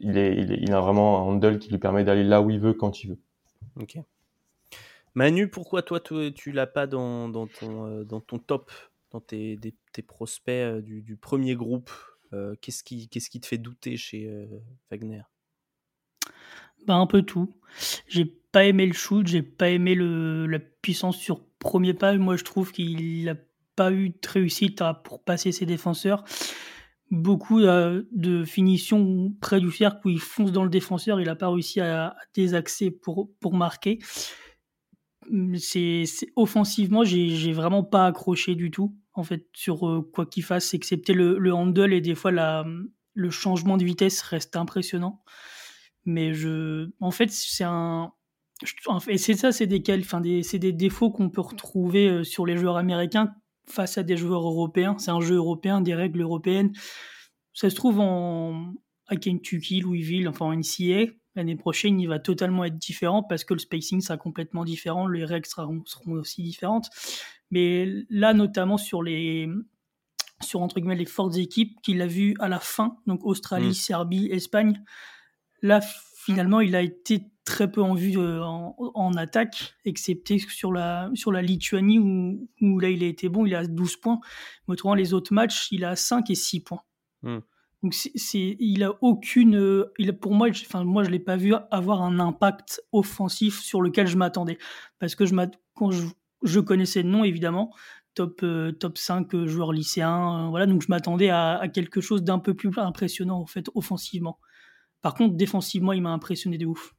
[0.00, 2.74] il, est, il, a vraiment un handle qui lui permet d'aller là où il veut,
[2.74, 3.18] quand il veut.
[3.80, 3.98] Ok.
[5.16, 8.70] Manu, pourquoi toi, tu, l'as pas dans, euh, ton top,
[9.10, 9.58] dans tes,
[10.06, 11.90] prospects euh, du, premier groupe
[12.60, 14.30] Qu'est-ce qui, qu'est-ce qui te fait douter chez
[14.90, 15.22] Wagner?
[16.86, 17.54] Bah, un peu tout.
[18.08, 22.14] J'ai pas aimé le shoot, j'ai pas aimé la puissance sur premier pas.
[22.18, 23.36] Moi, je trouve qu'il n'a
[23.74, 26.24] pas eu de réussite pour passer ses défenseurs.
[27.10, 31.36] Beaucoup euh, de finitions près du cercle où il fonce dans le défenseur, il n'a
[31.36, 33.98] pas réussi à, désaxer pour marquer.
[35.58, 36.04] C'est
[36.36, 38.96] offensivement, j'ai vraiment pas accroché du tout.
[39.14, 43.30] En fait, sur euh, quoi qu'il fasse, excepté le, le handle et des fois le
[43.30, 45.22] changement de vitesse reste impressionnant.
[46.04, 48.12] Mais je, en fait, c'est un,
[49.16, 52.76] c'est ça, c'est des, enfin des, des défauts qu'on peut retrouver euh, sur les joueurs
[52.76, 53.34] américains
[53.66, 54.96] face à des joueurs européens.
[54.98, 56.72] C'est un jeu européen, des règles européennes.
[57.52, 58.72] Ça se trouve en,
[59.08, 61.12] à Kentucky, Louisville, enfin en NCA.
[61.36, 65.24] L'année prochaine, il va totalement être différent parce que le spacing sera complètement différent, les
[65.24, 66.88] règles seront, seront aussi différentes.
[67.50, 69.48] Mais là, notamment sur les,
[70.40, 73.74] sur entre guillemets les fortes équipes qu'il a vu à la fin, donc Australie, mmh.
[73.74, 74.82] Serbie, Espagne,
[75.62, 81.10] Là, finalement, il a été très peu en vue euh, en, attaque, excepté sur la,
[81.14, 84.20] sur la Lituanie où, où, là il a été bon, il a 12 points.
[84.66, 86.82] Mais autrement, les autres matchs, il a 5 et 6 points.
[87.22, 87.38] Hmm.
[87.82, 91.54] Donc c'est, il a aucune, il a, pour moi, enfin moi je l'ai pas vu
[91.70, 94.58] avoir un impact offensif sur lequel je m'attendais,
[94.98, 95.34] parce que je
[95.74, 96.06] quand je,
[96.42, 97.74] je, connaissais le nom évidemment,
[98.14, 102.40] top euh, top 5 euh, joueurs lycéens, voilà, donc je m'attendais à, quelque chose d'un
[102.40, 104.40] peu plus impressionnant en fait offensivement.
[105.02, 106.94] Par contre, défensivement, il m'a impressionné de ouf.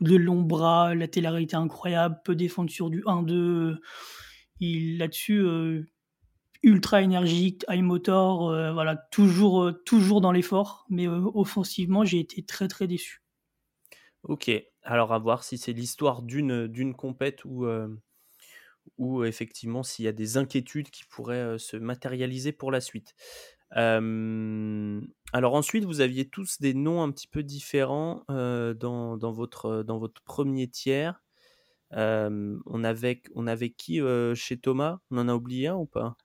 [0.00, 3.76] De longs bras, la télarité incroyable, peut défendre sur du 1-2.
[4.60, 5.88] Il là-dessus euh,
[6.62, 12.42] ultra énergique, high motor, euh, voilà, toujours euh, toujours dans l'effort, mais offensivement, j'ai été
[12.44, 13.22] très très déçu.
[14.24, 14.50] Ok,
[14.82, 17.66] alors à voir si c'est l'histoire d'une d'une compète ou
[18.96, 23.14] ou effectivement s'il y a des inquiétudes qui pourraient se matérialiser pour la suite
[23.70, 29.98] alors ensuite, vous aviez tous des noms un petit peu différents dans, dans, votre, dans
[29.98, 31.22] votre premier tiers.
[31.92, 34.00] on, avait, on avait qui
[34.34, 35.00] chez Thomas?
[35.10, 36.16] On en a oublié un ou pas?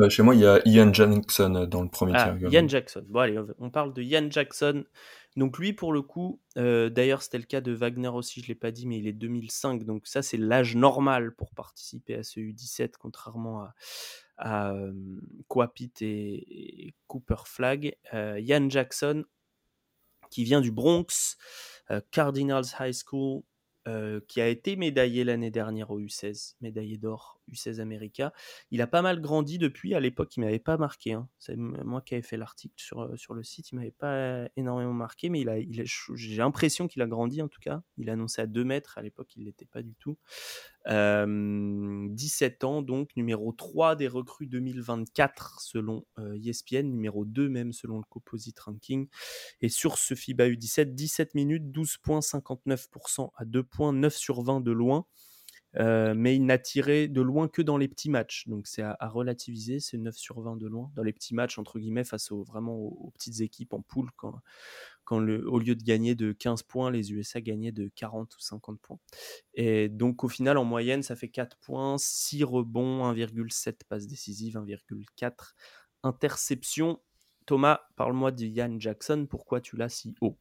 [0.00, 2.52] Euh, Chez moi, il y a Ian Jackson dans le premier ah, tiers.
[2.52, 3.04] Ian Jackson.
[3.08, 4.84] Bon, allez, on parle de Ian Jackson.
[5.36, 8.54] Donc lui, pour le coup, d'ailleurs, c'était le cas de Wagner aussi, je ne l'ai
[8.54, 9.84] pas dit, mais il est 2005.
[9.84, 13.74] Donc ça, c'est l'âge normal pour participer à ce U17, contrairement à,
[14.36, 14.92] à euh,
[16.00, 17.96] et, Cooper Flag.
[18.12, 19.24] Ian Jackson,
[20.30, 21.36] qui vient du Bronx,
[22.12, 23.42] Cardinals High School,
[23.86, 28.32] euh, qui a été médaillé l'année dernière au U16, médaillé d'or U16 America.
[28.70, 29.94] Il a pas mal grandi depuis.
[29.94, 31.12] À l'époque, il m'avait pas marqué.
[31.12, 31.28] Hein.
[31.38, 33.70] C'est moi qui avais fait l'article sur, euh, sur le site.
[33.72, 35.56] Il m'avait pas énormément marqué, mais il a,
[36.14, 37.82] j'ai l'impression qu'il a grandi en tout cas.
[37.96, 38.98] Il a annoncé à 2 mètres.
[38.98, 40.16] À l'époque, il l'était pas du tout.
[40.86, 48.04] 17 ans, donc numéro 3 des recrues 2024 selon ESPN, numéro 2 même selon le
[48.04, 49.08] Composite Ranking.
[49.62, 54.72] Et sur ce FIBA U17, 17 minutes, 12,59% à 2 points, 9 sur 20 de
[54.72, 55.06] loin.
[55.76, 58.46] Mais il n'a tiré de loin que dans les petits matchs.
[58.48, 60.90] Donc c'est à, relativiser, c'est 9 sur 20 de loin.
[60.94, 64.34] Dans les petits matchs, entre guillemets, face aux, vraiment aux, petites équipes en poule, quand,
[65.10, 68.98] au lieu de gagner de 15 points, les USA gagnaient de 40 ou 50 points.
[69.54, 74.56] Et donc au final, en moyenne, ça fait 4 points, 6 rebonds, 1,7 passes décisives,
[74.56, 75.54] 1,4
[76.02, 77.00] interceptions.
[77.46, 80.38] Thomas, parle-moi de Ian Jackson, pourquoi tu l'as si haut?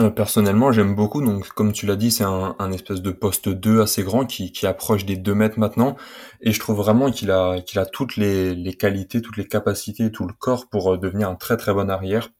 [0.00, 1.22] Euh, personnellement, j'aime beaucoup.
[1.22, 4.66] Donc, comme tu l'as dit, c'est un, espèce de poste 2 assez grand qui, qui
[4.66, 5.96] approche des 2 mètres maintenant.
[6.40, 10.10] Et je trouve vraiment qu'il a, qu'il a toutes les, les, qualités, toutes les capacités,
[10.10, 12.30] tout le corps pour euh, devenir un très très bon arrière.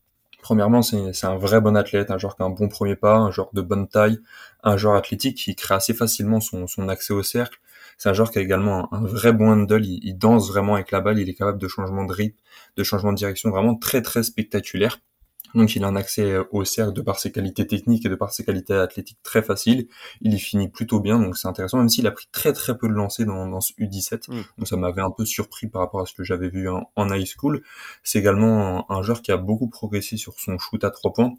[0.42, 3.30] Premièrement, c'est un vrai bon athlète, un joueur qui a un bon premier pas, un
[3.30, 4.18] joueur de bonne taille,
[4.62, 7.60] un joueur athlétique qui crée assez facilement son, son accès au cercle.
[7.96, 10.90] C'est un joueur qui a également un, vrai bon handle, il, il, danse vraiment avec
[10.90, 12.36] la balle, il est capable de changement de rythme,
[12.76, 14.98] de changement de direction vraiment très très spectaculaire.
[15.54, 18.32] Donc il a un accès au cercle de par ses qualités techniques et de par
[18.32, 19.88] ses qualités athlétiques très faciles.
[20.20, 22.88] Il y finit plutôt bien, donc c'est intéressant, même s'il a pris très très peu
[22.88, 24.30] de lancers dans, dans ce U17.
[24.30, 24.42] Mm.
[24.58, 27.26] Donc ça m'avait un peu surpris par rapport à ce que j'avais vu en, high
[27.26, 27.62] school.
[28.02, 31.34] C'est également un, un joueur qui a beaucoup progressé sur son shoot à trois points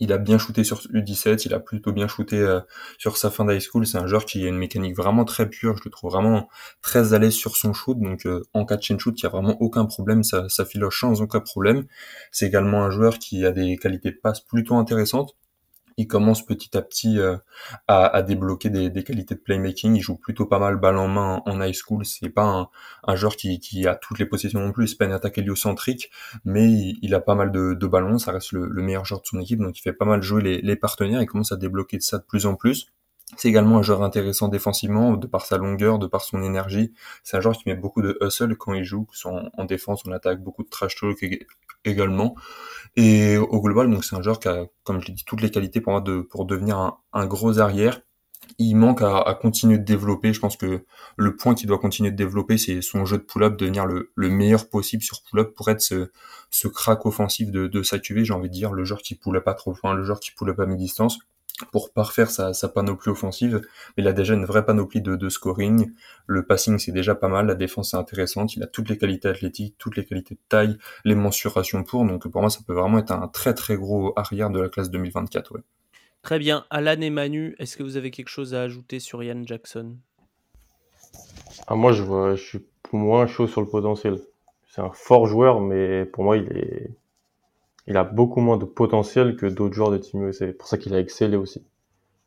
[0.00, 2.60] il a bien shooté sur U17, il a plutôt bien shooté euh,
[2.98, 3.86] sur sa fin d'high school.
[3.86, 5.76] C'est un joueur qui a une mécanique vraiment très pure.
[5.76, 6.48] Je le trouve vraiment
[6.82, 7.98] très à l'aise sur son shoot.
[7.98, 10.24] Donc euh, en catch and shoot, il y a vraiment aucun problème.
[10.24, 11.86] Ça, ça filoche sans aucun problème.
[12.32, 15.36] C'est également un joueur qui a des qualités de passe plutôt intéressantes
[15.96, 17.36] il commence petit à petit euh,
[17.88, 19.96] à, débloquer des, qualités de playmaking.
[19.96, 22.04] Il joue plutôt pas mal balle en main en, high school.
[22.04, 22.68] C'est pas
[23.06, 24.88] un, joueur qui, a toutes les possessions non plus.
[24.88, 26.10] C'est pas une attaque héliocentrique,
[26.44, 26.68] mais
[27.02, 28.18] il, a pas mal de, de ballons.
[28.18, 30.42] Ça reste le, le, meilleur joueur de son équipe, donc il fait pas mal jouer
[30.42, 31.22] les, les partenaires.
[31.22, 32.88] Il commence à débloquer de ça de plus en plus.
[33.36, 36.92] C'est également un joueur intéressant défensivement, de par sa longueur, de par son énergie.
[37.22, 39.64] C'est un joueur qui met beaucoup de hustle quand il joue, que soit en, en
[39.64, 41.18] défense, en attaque, beaucoup de trash talk
[41.84, 42.34] également.
[42.96, 45.50] Et au global, donc c'est un joueur qui a, comme je l'ai dit, toutes les
[45.50, 48.00] qualités pour devenir un, gros arrière.
[48.58, 50.32] Il manque à, continuer de développer.
[50.32, 50.84] Je pense que
[51.16, 54.30] le point qu'il doit continuer de développer, c'est son jeu de pull-up, devenir le, le,
[54.30, 56.10] meilleur possible sur pull-up pour être ce,
[56.50, 59.44] ce crack offensif de, de sa QV, j'ai envie de dire, le joueur qui pull-up
[59.44, 61.18] pas trop loin, le joueur qui pull-up à mi-distance
[61.70, 63.60] pour parfaire sa, sa, panoplie offensive,
[63.96, 65.92] mais il a déjà une vraie panoplie de, de scoring.
[66.26, 67.46] Le passing, c'est déjà pas mal.
[67.46, 68.56] La défense est intéressante.
[68.56, 72.04] Il a toutes les qualités athlétiques, toutes les qualités de taille, les mensurations pour.
[72.04, 74.90] Donc pour moi, ça peut vraiment être un très très gros arrière de la classe
[74.90, 75.52] 2024.
[75.54, 75.60] Ouais.
[76.22, 76.64] Très bien.
[76.70, 79.96] Alan et Manu, est-ce que vous avez quelque chose à ajouter sur Ian Jackson?
[81.66, 84.18] Ah, Moi, je, vois, je suis moins chaud sur le potentiel.
[84.66, 86.90] C'est un fort joueur, mais pour moi, il est
[87.86, 90.46] il a beaucoup moins de potentiel que d'autres joueurs de Team USA.
[90.46, 91.64] C'est pour ça qu'il a excellé aussi.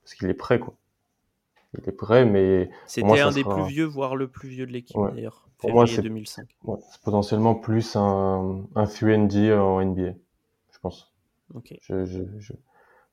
[0.03, 0.76] Parce qu'il est prêt, quoi.
[1.78, 2.70] Il est prêt, mais.
[2.86, 5.47] C'était un des plus vieux, voire le plus vieux de l'équipe, d'ailleurs.
[5.58, 6.47] Pour moi, c'est 2005.
[6.91, 10.12] c'est potentiellement plus un, un FUND en NBA,
[10.72, 11.14] je pense.
[11.55, 11.74] Ok.
[11.82, 12.53] Je, je, je,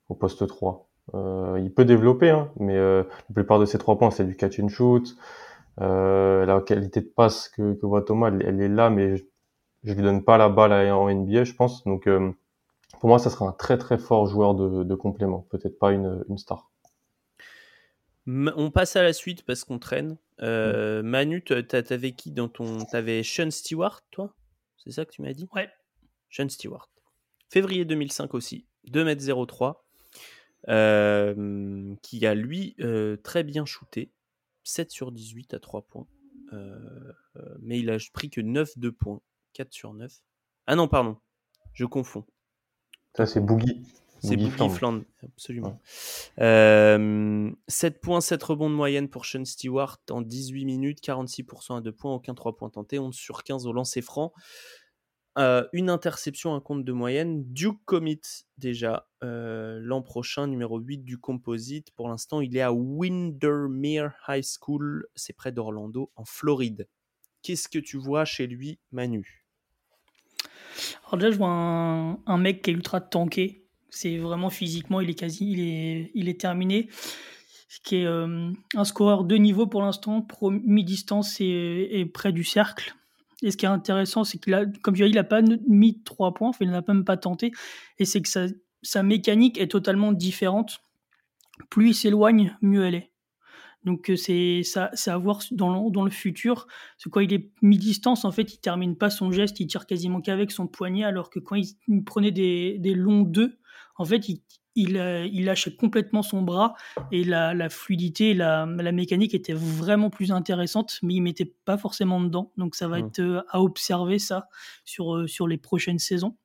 [0.08, 0.86] au poste 3.
[1.14, 4.36] Euh, il peut développer, hein, mais euh, la plupart de ses trois points, c'est du
[4.36, 5.16] catch and shoot.
[5.80, 9.16] Euh, la qualité de passe que, que voit Thomas, elle, elle est là, mais
[9.84, 11.84] je lui donne pas la balle en NBA, je pense.
[11.84, 12.32] Donc, euh,
[13.00, 16.38] pour moi, ça sera un très très fort joueur de, complément, peut-être pas une, une,
[16.38, 16.70] star.
[18.26, 20.16] On passe à la suite parce qu'on traîne.
[20.40, 21.06] Euh, mm.
[21.06, 22.78] Manu, t'avais qui dans ton.
[22.86, 24.34] T'avais Sean Stewart, toi?
[24.78, 25.48] C'est ça que tu m'as dit?
[25.54, 25.68] Ouais.
[26.30, 26.88] Sean Stewart.
[27.50, 29.76] Février 2005 aussi, 2m03.
[30.68, 34.10] Euh, qui a lui euh, très bien shooté,
[34.62, 36.06] 7 sur 18 à 3 points.
[37.60, 39.20] mais il a pris que 9 de points
[39.54, 40.12] 4 sur 9.
[40.66, 41.16] Ah non, pardon,
[41.72, 42.24] je confonds.
[43.16, 43.86] Ça, c'est Boogie.
[44.20, 45.80] C'est Boogie, Fland, absolument.
[46.36, 51.92] 7 points, 7 rebonds de moyenne pour Sean Stewart en 18 minutes, 46% à 2
[51.92, 54.32] points, aucun 3 points tentés, 11 sur 15 au lancer franc.
[55.36, 57.44] Euh, une interception, un compte de moyenne.
[57.52, 58.20] Duke commit
[58.56, 61.90] déjà euh, l'an prochain, numéro 8 du composite.
[61.90, 66.88] Pour l'instant, il est à Windermere High School, c'est près d'Orlando, en Floride.
[67.42, 69.43] Qu'est-ce que tu vois chez lui, Manu?
[71.06, 73.64] Alors déjà, je vois un, mec qui est ultra tanké.
[73.90, 76.88] C'est vraiment physiquement, il est quasi, il est, il est terminé.
[77.82, 82.94] Qui est euh, un scoreur de niveau pour l'instant, mi-distance et, près du cercle.
[83.42, 85.42] Et ce qui est intéressant, c'est qu'il a, comme tu as dit, il n'a pas
[85.68, 87.52] mis trois points, il n'a même pas tenté.
[87.98, 88.28] Et c'est que
[88.82, 90.80] sa mécanique est totalement différente.
[91.68, 93.10] Plus il s'éloigne, mieux elle est.
[93.84, 96.66] Donc c'est ça, c'est à voir dans le, dans le futur.
[96.96, 100.20] C'est quoi, il est mi-distance en fait, il termine pas son geste, il tire quasiment
[100.20, 103.58] qu'avec son poignet, alors que quand il, prenait des, des longs deux,
[103.96, 104.40] en fait, il,
[104.74, 104.96] il,
[105.32, 106.74] il, lâchait complètement son bras
[107.12, 111.76] et la, la fluidité, la, la, mécanique était vraiment plus intéressante, mais il mettait pas
[111.76, 112.52] forcément dedans.
[112.56, 113.06] Donc ça va mmh.
[113.06, 114.48] être à observer ça
[114.84, 116.36] sur, sur les prochaines saisons.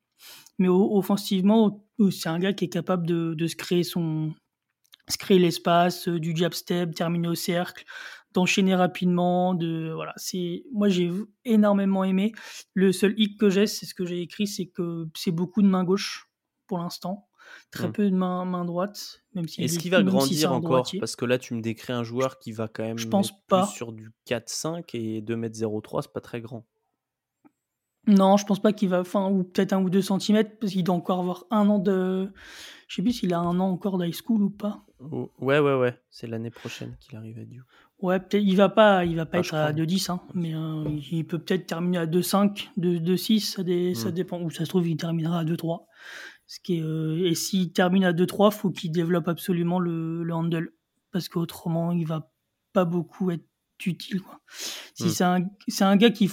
[0.60, 4.34] Mais offensivement, c'est un gars qui est capable de, de se créer son,
[5.10, 7.84] se créer l'espace, euh, du jab step, terminer au cercle,
[8.34, 9.54] d'enchaîner rapidement.
[9.54, 11.12] De voilà, c'est moi j'ai
[11.46, 12.32] énormément aimé.
[12.74, 15.68] Le seul hic que j'ai, c'est ce que j'ai écrit, c'est que c'est beaucoup de
[15.68, 16.30] main gauche
[16.68, 17.28] pour l'instant,
[17.72, 17.94] très hmm.
[17.94, 19.24] peu de main, main droite.
[19.34, 20.88] Même si Est-ce qu'il va grandir encore?
[21.00, 23.00] Parce que là, tu me décris un joueur qui va quand même.
[23.00, 23.66] Je pense pas.
[23.66, 26.66] sur du 4-5 et 2m03, c'est pas très grand.
[28.10, 30.84] Non, je pense pas qu'il va, enfin, ou peut-être un ou deux centimètres, parce qu'il
[30.84, 32.32] doit encore avoir un an de.
[32.88, 34.84] Je sais plus s'il a un an encore d'high school ou pas.
[35.00, 35.96] Ouais, ouais, ouais.
[36.10, 37.64] C'est l'année prochaine qu'il arrive à Duke.
[38.02, 38.44] Ouais, peut-être.
[38.44, 41.38] Il va pas, il va pas ah, être à 2-10, hein, mais euh, il peut
[41.38, 44.12] peut-être terminer à 2-5, 2-6, ça, ça hmm.
[44.12, 44.42] dépend.
[44.42, 45.86] Ou ça se trouve, il terminera à 2-3.
[46.48, 50.34] Ce qui est, euh, et s'il termine à 2-3, faut qu'il développe absolument le, le
[50.34, 50.72] handle.
[51.12, 52.32] Parce qu'autrement, il va
[52.74, 53.46] pas beaucoup être
[53.86, 54.22] utile.
[54.22, 54.40] Quoi.
[54.48, 55.10] Si hmm.
[55.10, 56.32] c'est un, un gars qui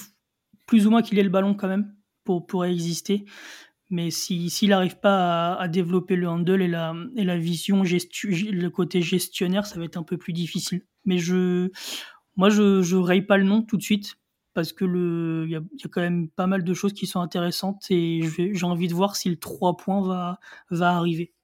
[0.66, 1.94] plus ou moins qu'il ait le ballon quand même
[2.24, 3.24] pour, pour exister.
[3.88, 8.68] Mais s'il si, n'arrive pas à, développer le handle et la, et la vision, le
[8.68, 10.82] côté gestionnaire, ça va être un peu plus difficile.
[11.04, 11.70] Mais je,
[12.36, 14.16] moi, je ne raye pas le nom tout de suite
[14.54, 14.84] parce que
[15.44, 18.22] il y a, y a, quand même pas mal de choses qui sont intéressantes et
[18.36, 20.40] j'ai envie de voir si le 3 points va,
[20.70, 21.34] va arriver.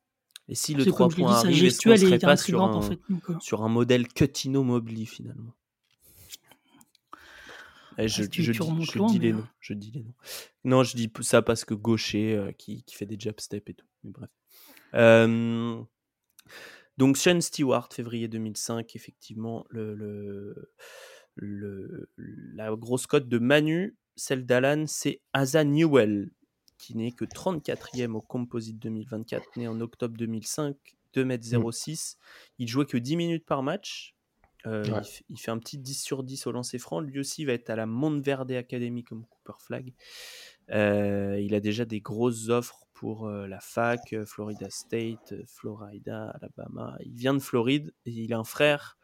[0.49, 3.35] Et si le 3 points arrive, serait pas sur un, en fait, euh.
[3.39, 5.55] sur un modèle Cutino Mobley finalement?
[7.99, 8.53] Eh, je, je, je,
[9.09, 9.47] dis, les noms.
[9.61, 10.15] Je dis les noms.
[10.65, 13.75] Non, je dis ça parce que gaucher euh, qui, qui, fait des jab steps et
[13.75, 13.87] tout.
[14.05, 14.31] Mais bref.
[14.95, 15.83] Euh,
[16.99, 20.73] donc Sean Stewart, février 2005, effectivement, le, le,
[21.35, 26.31] le, la grosse cote de Manu, celle d'Alan, c'est Asa Newell,
[26.79, 30.77] qui n'est que 34e au Composite 2024, né en octobre 2005,
[31.15, 32.17] 2m06.
[32.59, 34.15] Il jouait que 10 minutes par match.
[34.67, 37.01] Euh, il, fait un petit 10 sur 10 au lancer franc.
[37.01, 39.93] Lui aussi va être à la Monteverde Academy comme Cooper Flag.
[40.71, 46.97] Euh, il a déjà des grosses offres pour euh, la fac, Florida State, Florida, Alabama.
[47.05, 48.99] Il vient de Floride et il a un frère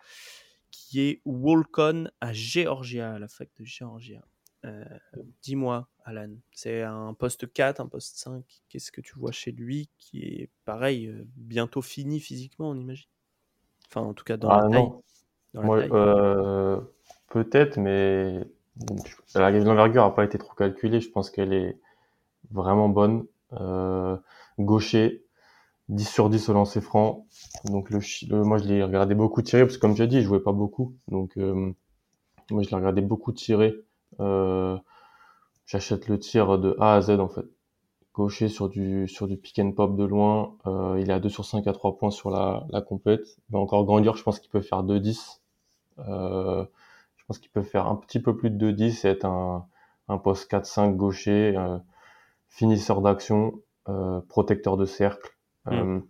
[0.71, 4.23] qui est Walcon à Georgia, à la fac de Georgia.
[5.43, 8.45] Dis-moi, Alan, c'est un poste 4, un poste 5.
[8.69, 13.09] Qu'est-ce que tu vois chez lui qui est pareil, bientôt fini physiquement, on imagine?
[13.87, 14.91] Enfin, en tout cas, dans ah, la taille.
[15.55, 16.81] Moi, euh,
[17.31, 18.45] peut-être, mais
[19.35, 21.01] l'envergure n'a pas été trop calculée.
[21.01, 21.79] Je pense qu'elle est
[22.53, 23.27] vraiment bonne.
[23.55, 24.17] Euh,
[24.59, 25.25] gaucher,
[25.91, 27.27] 10 sur 10 au lancer franc.
[27.67, 28.01] Donc le,
[28.45, 30.97] moi, je l'ai regardé beaucoup tirer, parce que comme j'ai dit, je jouais pas beaucoup.
[31.09, 31.73] Donc euh,
[32.51, 33.77] moi, je l'ai regardé beaucoup tirer.
[34.21, 34.79] Euh,
[35.67, 37.45] J'achète le tir de A à Z, en fait.
[38.15, 40.57] Gaucher sur du, sur du pick and pop de loin.
[40.67, 43.23] Euh, il est à 2 sur 5 à 3 points sur la, la complète.
[43.49, 45.19] Il va encore grandir, je pense qu'il peut faire 2-10.
[45.19, 45.38] Euh,
[46.07, 49.67] je pense qu'il peut faire un petit peu plus de 2-10 et être un,
[50.09, 51.79] un poste 4-5 gaucher, euh,
[52.49, 55.37] finisseur d'action, euh, protecteur de cercle.
[55.67, 56.01] Mm.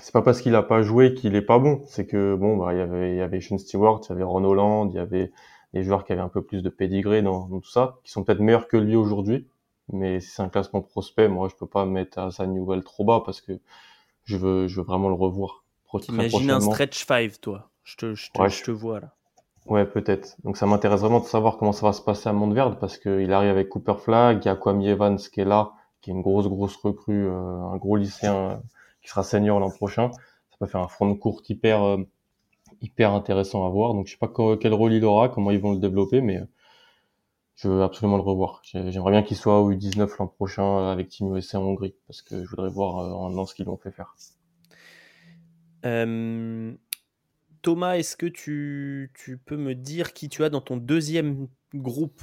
[0.00, 1.82] c'est pas parce qu'il a pas joué qu'il est pas bon.
[1.86, 4.22] C'est que bon, bah il y avait il y avait Sean Stewart, il y avait
[4.22, 5.30] Ron Holland, il y avait
[5.74, 8.40] des joueurs qui avaient un peu plus de pedigree dans, tout ça, qui sont peut-être
[8.40, 9.46] meilleurs que lui aujourd'hui.
[9.92, 13.04] Mais si c'est un classement prospect, moi je peux pas mettre à sa nouvelle trop
[13.04, 13.52] bas parce que
[14.24, 15.64] je veux je veux vraiment le revoir.
[16.08, 17.68] Imagine un stretch 5 toi.
[17.84, 19.14] Je te je te, je te vois là.
[19.66, 20.36] Ouais, peut-être.
[20.44, 23.32] Donc ça m'intéresse vraiment de savoir comment ça va se passer à Monteverde parce qu'il
[23.32, 26.20] arrive avec Cooper Flag, il y a Kwame Evans qui est là, qui est une
[26.20, 28.56] grosse grosse recrue, euh, un gros lycéen euh,
[29.00, 30.10] qui sera senior l'an prochain.
[30.12, 31.96] Ça peut faire un front de hyper euh,
[32.82, 33.94] hyper intéressant à voir.
[33.94, 36.42] Donc je sais pas quel rôle il aura, comment ils vont le développer, mais
[37.54, 38.60] je veux absolument le revoir.
[38.64, 42.44] J'aimerais bien qu'il soit au U19 l'an prochain avec Team USA en Hongrie parce que
[42.44, 44.14] je voudrais voir en an ce qu'ils l'ont fait faire.
[47.64, 49.10] Thomas, est-ce que tu,
[49.46, 52.20] peux me dire qui tu as dans ton deuxième groupe?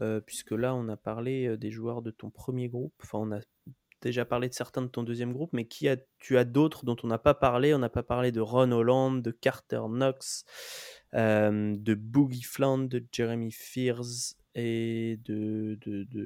[0.00, 2.94] Euh, Puisque là, on a parlé euh, des joueurs de ton premier groupe.
[3.02, 3.40] Enfin, on a
[4.00, 6.96] déjà parlé de certains de ton deuxième groupe, mais qui a, tu as d'autres dont
[7.02, 7.74] on n'a pas parlé?
[7.74, 10.46] On n'a pas parlé de Ron Holland, de Carter Knox,
[11.14, 15.78] euh, de Boogie Fland, de Jeremy Fears et de,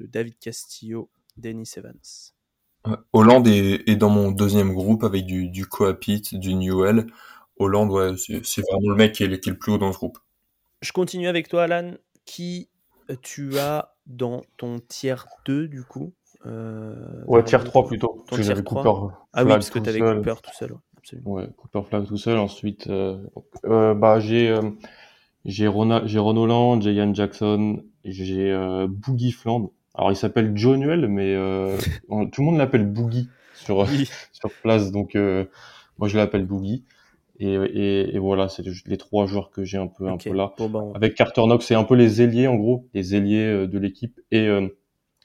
[0.07, 3.01] David Castillo, Dennis Evans.
[3.11, 7.07] Holland est, dans mon deuxième groupe avec du, du Coapit, du Newell.
[7.63, 10.17] Hollande, ouais, c'est vraiment le mec qui est, le plus haut dans ce groupe.
[10.81, 11.93] Je continue avec toi, Alan.
[12.25, 12.69] Qui
[13.09, 16.13] euh, tu as dans ton tiers 2, du coup
[16.45, 16.95] euh,
[17.27, 18.23] Ouais, tiers 3 plutôt.
[18.27, 20.73] Ton tiers 3 Cooper ah oui, parce que tu avais Cooper tout seul.
[21.25, 22.37] Ouais, Cooper Flag tout seul.
[22.37, 23.17] Ensuite, euh,
[23.65, 24.55] euh bah, j'ai
[25.45, 28.55] j'ai Ron, Holland, j'ai Ian Jackson, j'ai
[28.87, 29.71] Boogie Fland.
[29.95, 31.35] Alors, il s'appelle Joe Newell, mais
[32.31, 33.85] tout le monde l'appelle Boogie sur,
[34.31, 34.91] sur place.
[34.91, 36.85] Donc, moi, je l'appelle Boogie.
[37.39, 40.53] Et, et, voilà, c'est les trois joueurs que j'ai un peu, un peu là.
[40.59, 43.79] Ben, Avec Carter Knox, c'est un peu les ailiers en gros, les ailiers euh, de
[43.79, 44.67] l'équipe et euh,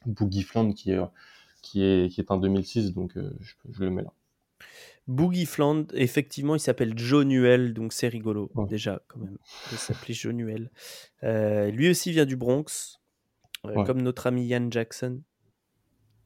[0.07, 1.01] Boogie Fland qui est
[1.61, 4.13] qui est qui est en 2006, donc euh, je, je, le mets là.
[5.07, 9.37] Boogie Fland, effectivement, il s'appelle Joe Nuel, donc c'est rigolo déjà quand même.
[9.73, 10.71] Il s'appelait Joe Nuel.
[11.23, 13.01] lui aussi vient du Bronx,
[13.63, 15.21] comme notre ami Ian Jackson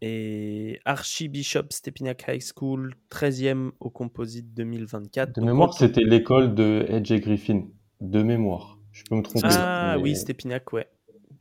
[0.05, 5.37] et Archbishop Stepinac High School, 13e au Composite 2024.
[5.37, 7.69] De mémoire, c'était l'école de Edge Griffin.
[8.01, 8.81] De mémoire.
[8.91, 9.47] Je peux me tromper.
[9.49, 10.89] Ah oui, Stepinac, ouais.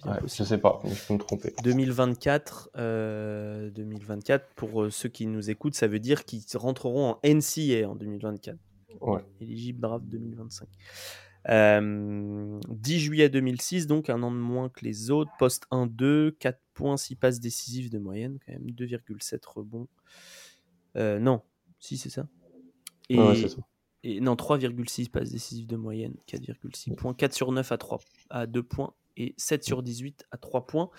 [0.05, 1.53] ouais je sais pas, mais je peux me tromper.
[1.63, 7.19] 2024, euh, 2024, pour euh, ceux qui nous écoutent, ça veut dire qu'ils rentreront en
[7.23, 8.57] NCA en 2024.
[9.01, 9.21] Ouais.
[9.41, 10.67] Éligible draft 2025.
[11.47, 15.31] 10 juillet 2006, donc un an de moins que les autres.
[15.39, 19.87] Poste 1-2, 4 points, 6 passes décisives de moyenne, quand même 2,7 rebonds.
[20.97, 21.41] Euh, non,
[21.79, 22.27] si c'est ça.
[23.09, 23.17] Et,
[24.03, 28.47] et non, 3,6 passes décisives de moyenne, 4,6 points, 4 sur 9 à, 3, à
[28.47, 30.89] 2 points et 7 sur 18 à 3 points.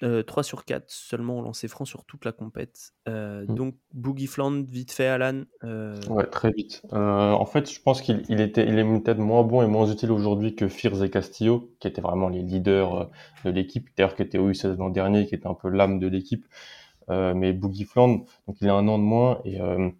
[0.00, 2.92] 3 euh, sur 4 seulement au lancer franc sur toute la compète.
[3.08, 3.54] Euh, Mm.
[3.54, 5.44] Donc, Boogie Fland, vite fait, Alan.
[5.64, 6.82] euh, Ouais, très vite.
[6.92, 9.86] Euh, en fait, je pense qu'il il était, il est peut-être moins bon et moins
[9.90, 13.04] utile aujourd'hui que Firs et Castillo, qui étaient vraiment les leaders euh,
[13.44, 16.08] de l'équipe, d'ailleurs qui était au U16 l'an dernier, qui était un peu l'âme de
[16.08, 16.44] l'équipe.
[17.08, 19.90] Euh, mais Boogie Fland, donc il a un an de moins et euh,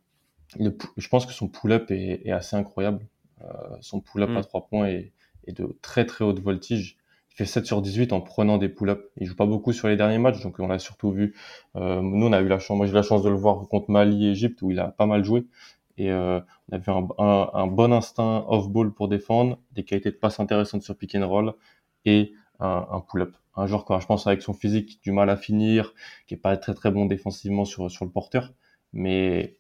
[0.59, 3.07] le je pense que son pull-up est, est assez incroyable.
[3.43, 3.47] Euh,
[3.81, 4.37] son pull-up Mm.
[4.39, 5.13] à 3 points est,
[5.47, 6.97] est de très très haute voltige.
[7.37, 9.03] Il fait 7 sur 18 en prenant des pull-ups.
[9.19, 11.35] Il joue pas beaucoup sur les derniers matchs, donc on l'a surtout vu.
[11.77, 13.69] Euh, nous, on a eu la chance, moi j'ai eu la chance de le voir
[13.69, 15.47] contre Mali et Égypte où il a pas mal joué.
[15.99, 20.11] Et euh, on a vu un, un, un bon instinct off-ball pour défendre, des qualités
[20.11, 21.53] de passe intéressantes sur pick and roll
[22.07, 23.37] et un, un pull-up.
[23.55, 25.95] Un joueur, quoi, je pense, avec son physique, du mal à finir,
[26.27, 28.53] qui est pas très très bon défensivement sur, sur le porteur.
[28.93, 29.57] Mais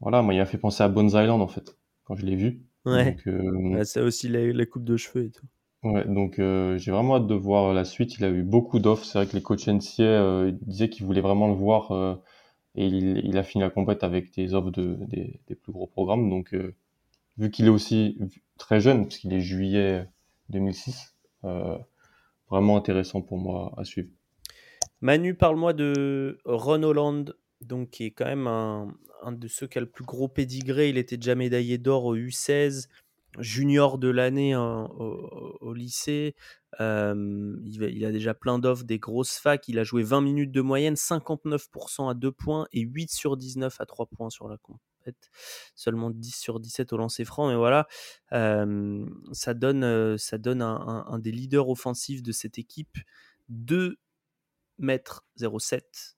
[0.00, 2.62] voilà, moi, il m'a fait penser à Bones Island, en fait, quand je l'ai vu.
[2.84, 5.46] Ouais, Donc, euh, ça aussi, la, la coupe de cheveux et tout.
[5.84, 8.16] Ouais, donc euh, j'ai vraiment hâte de voir la suite.
[8.18, 9.04] Il a eu beaucoup d'offres.
[9.04, 12.14] C'est vrai que les coachs NCA euh, disaient qu'ils voulaient vraiment le voir euh,
[12.74, 16.28] et il, a fini la compète avec des offres de, des, plus gros programmes.
[16.28, 16.54] Donc
[17.38, 18.18] vu qu'il est aussi
[18.58, 20.08] très jeune, parce qu'il est juillet
[20.50, 21.14] 2006,
[21.44, 21.78] euh,
[22.50, 24.08] vraiment intéressant pour moi à suivre.
[25.00, 29.78] Manu, parle-moi de Ron Holland, donc, qui est quand même un, un de ceux qui
[29.78, 30.88] a le plus gros pédigré.
[30.88, 32.88] Il était déjà médaillé d'or au U16,
[33.40, 36.34] junior de l'année hein, au, lycée.
[36.80, 39.68] Il, a déjà plein d'offres, des grosses facs.
[39.68, 43.80] Il a joué 20 minutes de moyenne, 59% à 2 points et 8 sur 19
[43.80, 45.30] à 3 points sur la compète.
[45.74, 47.48] Seulement 10 sur 17 au lancer franc.
[47.48, 47.86] Mais voilà,
[48.30, 52.98] ça donne, euh, un, un- des leaders offensifs de cette équipe.
[53.48, 53.96] 2
[54.78, 56.13] mètres 07 donc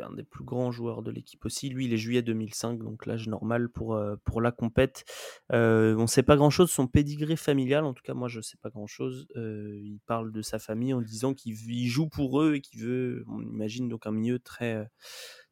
[0.00, 1.68] un des plus grands joueurs de l'équipe aussi.
[1.68, 5.04] Lui, il est juillet 2005, donc l'âge normal pour, euh, pour la compète.
[5.52, 8.42] Euh, on ne sait pas grand-chose, son pédigré familial, en tout cas moi je ne
[8.42, 9.26] sais pas grand-chose.
[9.36, 12.80] Euh, il parle de sa famille en disant qu'il il joue pour eux et qu'il
[12.80, 14.88] veut, on imagine donc un milieu très,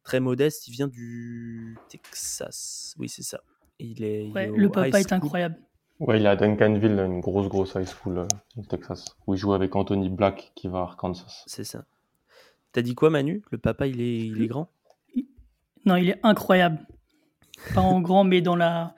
[0.03, 0.67] très modeste.
[0.67, 3.41] Il vient du Texas, oui c'est ça.
[3.79, 5.57] Il est, il le papa est incroyable.
[5.99, 8.27] Ouais, il est à Duncanville, une grosse grosse high school euh,
[8.57, 11.43] au Texas, où il joue avec Anthony Black qui va à Arkansas.
[11.47, 11.85] C'est ça.
[12.75, 13.41] T'as dit quoi Manu?
[13.51, 14.69] Le papa il est, il est grand?
[15.85, 16.85] Non, il est incroyable.
[17.73, 18.95] Pas en grand, mais dans la,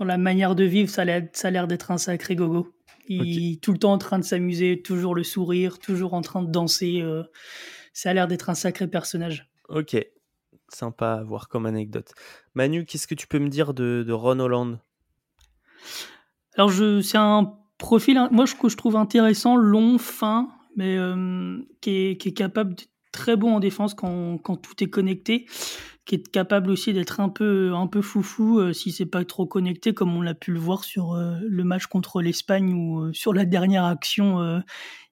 [0.00, 2.74] dans la manière de vivre, ça a l'air, ça a l'air d'être un sacré gogo.
[3.06, 6.42] Il est tout le temps en train de s'amuser, toujours le sourire, toujours en train
[6.42, 7.02] de danser.
[7.02, 7.22] euh,
[7.92, 9.48] ça a l'air d'être un sacré personnage.
[9.68, 9.96] Ok,
[10.68, 12.14] sympa à voir comme anecdote.
[12.54, 14.80] Manu, qu'est-ce que tu peux me dire de, de Ron Holland?
[16.56, 21.90] Alors, c'est un profil, moi, je- que je trouve intéressant, long, fin, mais euh, qui,
[21.90, 22.74] est, qui est capable
[23.14, 25.46] très bon en défense quand, tout est connecté,
[26.04, 29.46] qui est capable aussi d'être un peu, un peu foufou euh, si c'est pas trop
[29.46, 33.12] connecté, comme on l'a pu le voir sur euh, le match contre l'Espagne ou euh,
[33.12, 34.40] sur la dernière action.
[34.40, 34.60] euh,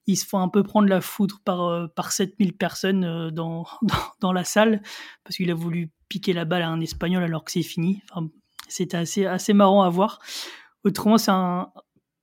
[0.08, 4.32] ils se font un peu prendre la foudre par, par 7000 personnes dans, dans, dans
[4.32, 4.82] la salle
[5.22, 8.02] parce qu'il a voulu piquer la balle à un Espagnol alors que c'est fini.
[8.10, 8.28] Enfin,
[8.66, 10.18] c'était assez, assez marrant à voir.
[10.82, 11.70] Autrement, c'est un,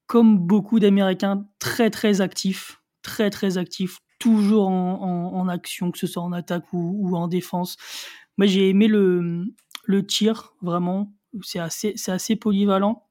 [0.08, 5.98] comme beaucoup d'Américains, très très actif, très très actif, toujours en, en, en action, que
[5.98, 7.78] ce soit en attaque ou, ou en défense.
[8.38, 9.46] Moi, j'ai aimé le,
[9.86, 11.14] le tir, vraiment.
[11.42, 13.06] C'est assez, c'est assez polyvalent.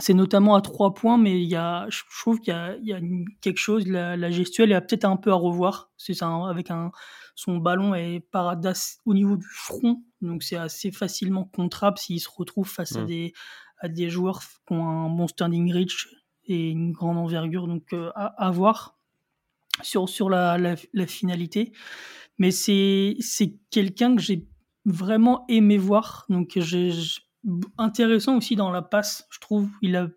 [0.00, 2.86] C'est notamment à trois points, mais il y a, je trouve qu'il y a, il
[2.86, 5.92] y a une- quelque chose, la, la gestuelle est peut-être un peu à revoir.
[5.96, 6.90] C'est ça, hein, avec un,
[7.36, 12.28] son ballon est paradasse au niveau du front, donc c'est assez facilement contrable s'il se
[12.28, 13.06] retrouve face à Mm.
[13.06, 13.32] des,
[13.78, 16.08] à des joueurs qui ont un bon standing reach
[16.46, 18.96] et une grande envergure, donc euh, à, à voir
[19.82, 21.72] sur, sur la, la, finalité.
[22.38, 23.16] Mais c'est
[23.70, 24.46] quelqu'un que j'ai
[24.84, 26.58] vraiment aimé voir, donc
[27.78, 29.68] intéressant aussi dans la passe, je trouve.
[29.82, 30.08] Il a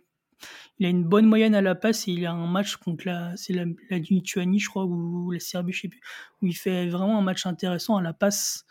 [0.79, 3.35] il a une bonne moyenne à la passe et il a un match contre la,
[3.35, 6.01] c'est la, la Lituanie, je crois, ou la Serbie, je sais plus,
[6.41, 8.65] où il fait vraiment un match intéressant à la passe.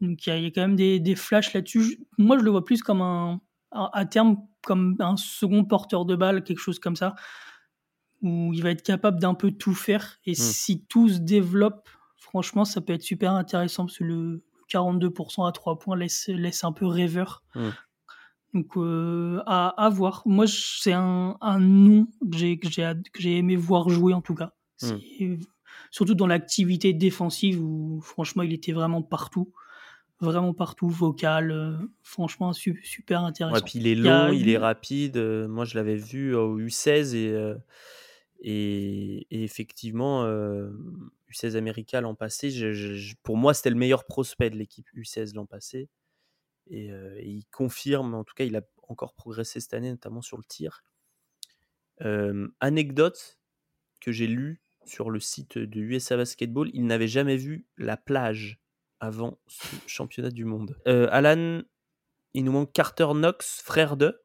[0.00, 2.00] Donc il y a, quand même des, des flashs là-dessus.
[2.16, 3.40] Moi, je le vois plus comme un,
[3.72, 7.14] à terme, comme un second porteur de balle, quelque chose comme ça,
[8.24, 10.18] où il va être capable d'un peu tout faire.
[10.26, 15.46] Et si tout se développe, franchement, ça peut être super intéressant parce que le 42%
[15.46, 17.44] à 3 points laisse, laisse un peu rêveur.
[17.54, 17.68] Mm.
[18.54, 20.22] Donc euh, à, à voir.
[20.26, 24.14] Moi, c'est un, un nom que j'ai que j'ai hâte- que j'ai aimé voir jouer
[24.14, 24.52] en tout cas.
[24.76, 25.38] C'est-
[25.90, 29.52] Surtout dans l'activité défensive où franchement il était vraiment partout,
[30.20, 31.50] vraiment partout, vocal.
[31.50, 33.56] euh, franchement su- super intéressant.
[33.56, 35.16] Ouais, puis il est Il y a- long, il est rapide.
[35.18, 37.54] euh, moi, je l'avais vu au U16 et, euh,
[38.40, 40.70] et, effectivement, euh,
[41.30, 42.50] U16 America l'an passé,
[43.22, 45.88] pour moi, c'était le meilleur prospect de l'équipe U16 l'an passé.
[46.68, 46.90] Et,
[47.22, 50.84] il confirme, en tout cas, il a encore progressé cette année, notamment sur le tir.
[52.60, 53.38] Anecdote
[54.00, 58.60] que j'ai lue sur le site de USA Basketball, il n'avait jamais vu la plage
[59.00, 60.76] avant ce championnat du monde.
[60.86, 61.62] Alan,
[62.34, 64.23] il nous manque Carter Knox, frère de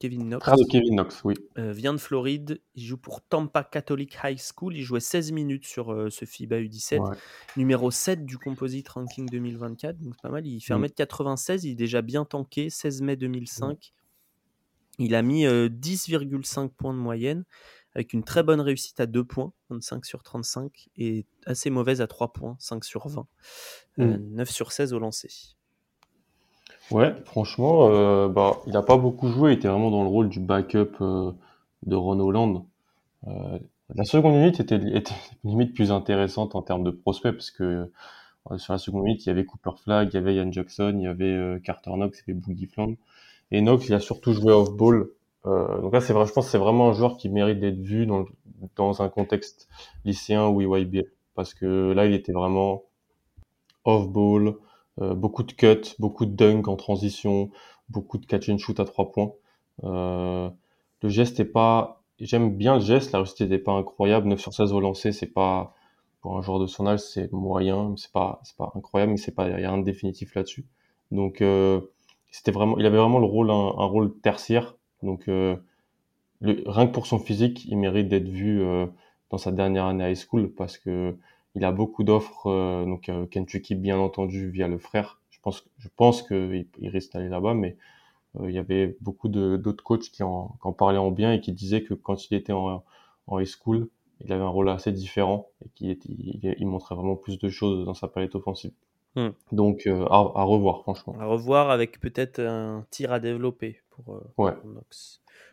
[0.00, 0.44] Kevin Knox.
[0.44, 1.34] Frère de Kevin Knox, oui.
[1.58, 2.60] Euh, vient de Floride.
[2.74, 4.76] Il joue pour Tampa Catholic High School.
[4.76, 7.00] Il jouait 16 minutes sur euh, ce FIBA U17.
[7.56, 9.98] Numéro 7 du Composite Ranking 2024.
[9.98, 10.46] Donc pas mal.
[10.46, 11.60] Il fait 1m96.
[11.64, 12.70] Il est déjà bien tanké.
[12.70, 13.92] 16 mai 2005.
[14.98, 17.44] Il a mis 10,5 points de moyenne
[17.94, 22.06] avec une très bonne réussite à 2 points, 25 sur 35, et assez mauvaise à
[22.06, 23.26] 3 points, 5 sur 20.
[23.98, 24.44] 9 mm.
[24.46, 25.56] sur 16 au lancer.
[26.90, 30.28] Ouais, franchement, euh, bah, il n'a pas beaucoup joué, il était vraiment dans le rôle
[30.28, 31.32] du backup euh,
[31.86, 32.64] de Ron Holland.
[33.28, 33.58] Euh,
[33.94, 35.14] la seconde unité était, était,
[35.44, 37.90] limite plus intéressante en termes de prospects, parce que
[38.56, 41.04] sur la seconde unité, il y avait Cooper Flag, il y avait Ian Jackson, il
[41.04, 42.94] y avait Carter Knox, il y avait Boogie Fland.
[43.52, 45.10] Et Knox, il a surtout joué off-ball,
[45.46, 47.80] euh, donc là, c'est vrai, je pense que c'est vraiment un joueur qui mérite d'être
[47.80, 48.24] vu dans,
[48.76, 49.68] dans un contexte
[50.04, 51.06] lycéen ou EYBL.
[51.34, 52.82] Parce que là, il était vraiment
[53.84, 54.56] off-ball,
[55.00, 57.50] euh, beaucoup de cuts, beaucoup de dunk en transition,
[57.88, 59.32] beaucoup de catch and shoot à trois points.
[59.84, 60.50] Euh,
[61.02, 64.52] le geste est pas, j'aime bien le geste, la réussite n'est pas incroyable, 9 sur
[64.52, 65.74] 16 au lancer, c'est pas,
[66.20, 69.34] pour un joueur de son âge, c'est moyen, c'est pas, c'est pas incroyable, mais c'est
[69.34, 70.66] pas, il y a rien de définitif là-dessus.
[71.10, 71.80] Donc, euh,
[72.30, 75.24] c'était vraiment, il avait vraiment le rôle, un, rôle tertiaire donc,
[76.42, 78.62] rien que pour son physique, il mérite d'être vu
[79.30, 81.16] dans sa dernière année high school parce que
[81.54, 82.46] il a beaucoup d'offres.
[82.46, 85.20] Euh, donc, Kentucky, bien entendu, via le frère.
[85.30, 87.76] Je pense, je pense qu'il il risque d'aller là-bas, mais
[88.42, 91.52] il y avait beaucoup d'autres coachs qui en, qui en, parlaient en bien et qui
[91.52, 92.84] disaient que quand il était en,
[93.26, 93.88] en high school,
[94.20, 97.84] il avait un rôle assez différent et qu'il il, il, montrait vraiment plus de choses
[97.86, 98.72] dans sa palette offensive.
[99.16, 99.30] Hmm.
[99.50, 101.16] Donc à, à, revoir, franchement.
[101.18, 103.80] À revoir avec peut-être un tir à développer.
[104.08, 104.52] Euh,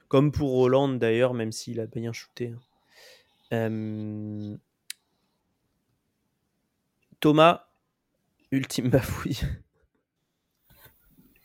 [0.08, 2.54] Comme pour Hollande d'ailleurs, même s'il a bien shooté.
[2.54, 2.60] Hein.
[3.54, 4.58] Euh,
[7.20, 7.68] Thomas,
[8.52, 9.40] ultime bafouille.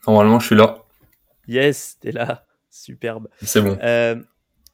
[0.06, 0.84] Normalement, je suis là.
[1.46, 2.46] Yes, t'es là.
[2.70, 3.28] Superbe.
[3.42, 3.78] C'est bon.
[3.82, 4.16] Euh,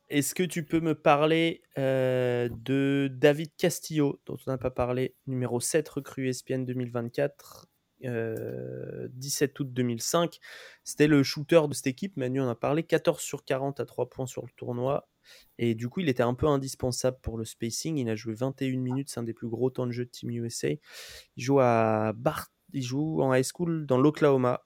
[0.08, 5.60] est-ce que tu peux me parler de David Castillo, dont on n'a pas parlé, numéro
[5.60, 7.68] 7 recrue ESPN 2024
[8.00, 10.38] 17 août 2005.
[10.84, 12.16] C'était le shooter de cette équipe.
[12.16, 12.82] Manu en a parlé.
[12.82, 15.08] 14 sur 40 à 3 points sur le tournoi.
[15.58, 17.98] Et du coup, il était un peu indispensable pour le spacing.
[17.98, 19.10] Il a joué 21 minutes.
[19.10, 20.68] C'est un des plus gros temps de jeu de Team USA.
[20.70, 22.48] Il joue à Bart.
[22.72, 24.64] Il joue en high school dans l'Oklahoma.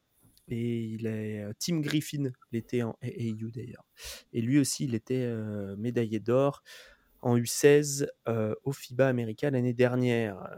[0.49, 2.31] Et il est euh, Team Griffin.
[2.53, 3.87] Était en AAU d'ailleurs.
[4.33, 6.63] Et lui aussi, il était euh, médaillé d'or
[7.23, 10.49] en U16 euh, au FIBA américain l'année dernière.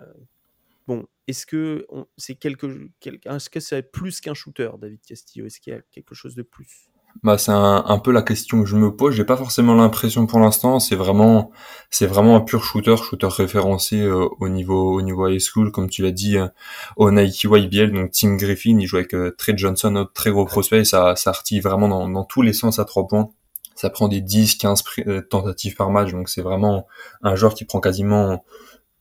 [0.87, 1.87] Bon, est-ce que
[2.17, 5.47] c'est quelque, est-ce que c'est plus qu'un shooter, David Castillo?
[5.47, 6.89] Est-ce qu'il y a quelque chose de plus?
[7.23, 9.15] Bah, c'est un, peu la question que je me pose.
[9.15, 10.81] J'ai pas forcément l'impression pour l'instant.
[10.81, 11.51] C'est vraiment,
[11.91, 15.89] c'est vraiment un pur shooter, shooter référencé euh, au niveau, au niveau high school, comme
[15.89, 16.49] tu l'as dit, euh,
[16.97, 17.93] au Nike YBL.
[17.93, 20.85] Donc Tim Griffin, il joue avec euh, Trey Johnson, notre très gros prospect.
[20.85, 23.31] Ça, ça artille vraiment dans, dans tous les sens à trois points.
[23.75, 24.85] Ça prend des 10, 15
[25.31, 26.13] tentatives par match.
[26.13, 26.87] Donc c'est vraiment
[27.23, 28.45] un joueur qui prend quasiment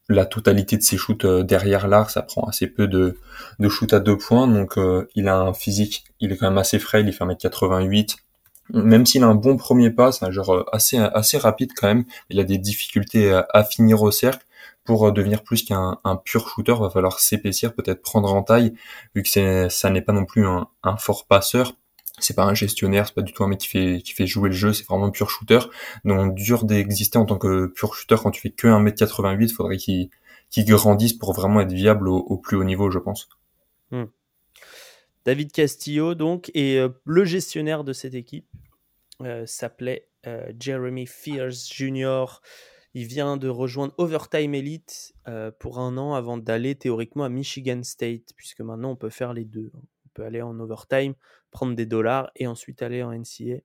[0.09, 3.17] la totalité de ses shoots euh, derrière l'arc, ça prend assez peu de,
[3.59, 6.57] de shoots à deux points, donc euh, il a un physique, il est quand même
[6.57, 8.17] assez frais, il fait 1m88,
[8.73, 11.87] même s'il a un bon premier pas, c'est un genre euh, assez, assez rapide quand
[11.87, 14.45] même, il a des difficultés à, finir au cercle,
[14.83, 18.73] pour devenir plus qu'un un pur shooter, va falloir s'épaissir, peut-être prendre en taille,
[19.15, 21.73] vu que ça n'est pas non plus un fort passeur,
[22.20, 24.49] c'est pas un gestionnaire, c'est pas du tout un mec qui fait qui fait jouer
[24.49, 25.59] le jeu, c'est vraiment un pur shooter.
[26.05, 30.09] Donc dur d'exister en tant que pur shooter quand tu fais que 1m88, faudrait qu'il
[30.57, 33.28] grandisse pour vraiment être viable au, plus haut niveau, je pense.
[33.91, 34.05] Hmm.
[35.26, 38.47] David Castillo donc et euh, le gestionnaire de cette équipe
[39.22, 42.26] euh, s'appelait euh, Jeremy Fears Jr.
[42.93, 45.16] Il vient de rejoindre Overtime Elite
[45.57, 49.45] pour un an avant d'aller théoriquement à Michigan State, puisque maintenant on peut faire les
[49.45, 49.72] deux.
[49.74, 51.16] On peut aller en overtime,
[51.53, 53.61] prendre des dollars et ensuite aller en NCA.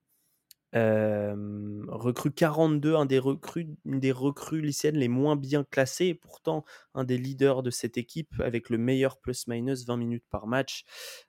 [0.73, 6.63] recrue 42, un des recrues, une des recrues lycéennes les moins bien classées, pourtant
[6.93, 10.85] un des leaders de cette équipe avec le meilleur plus-minus 20 minutes par match,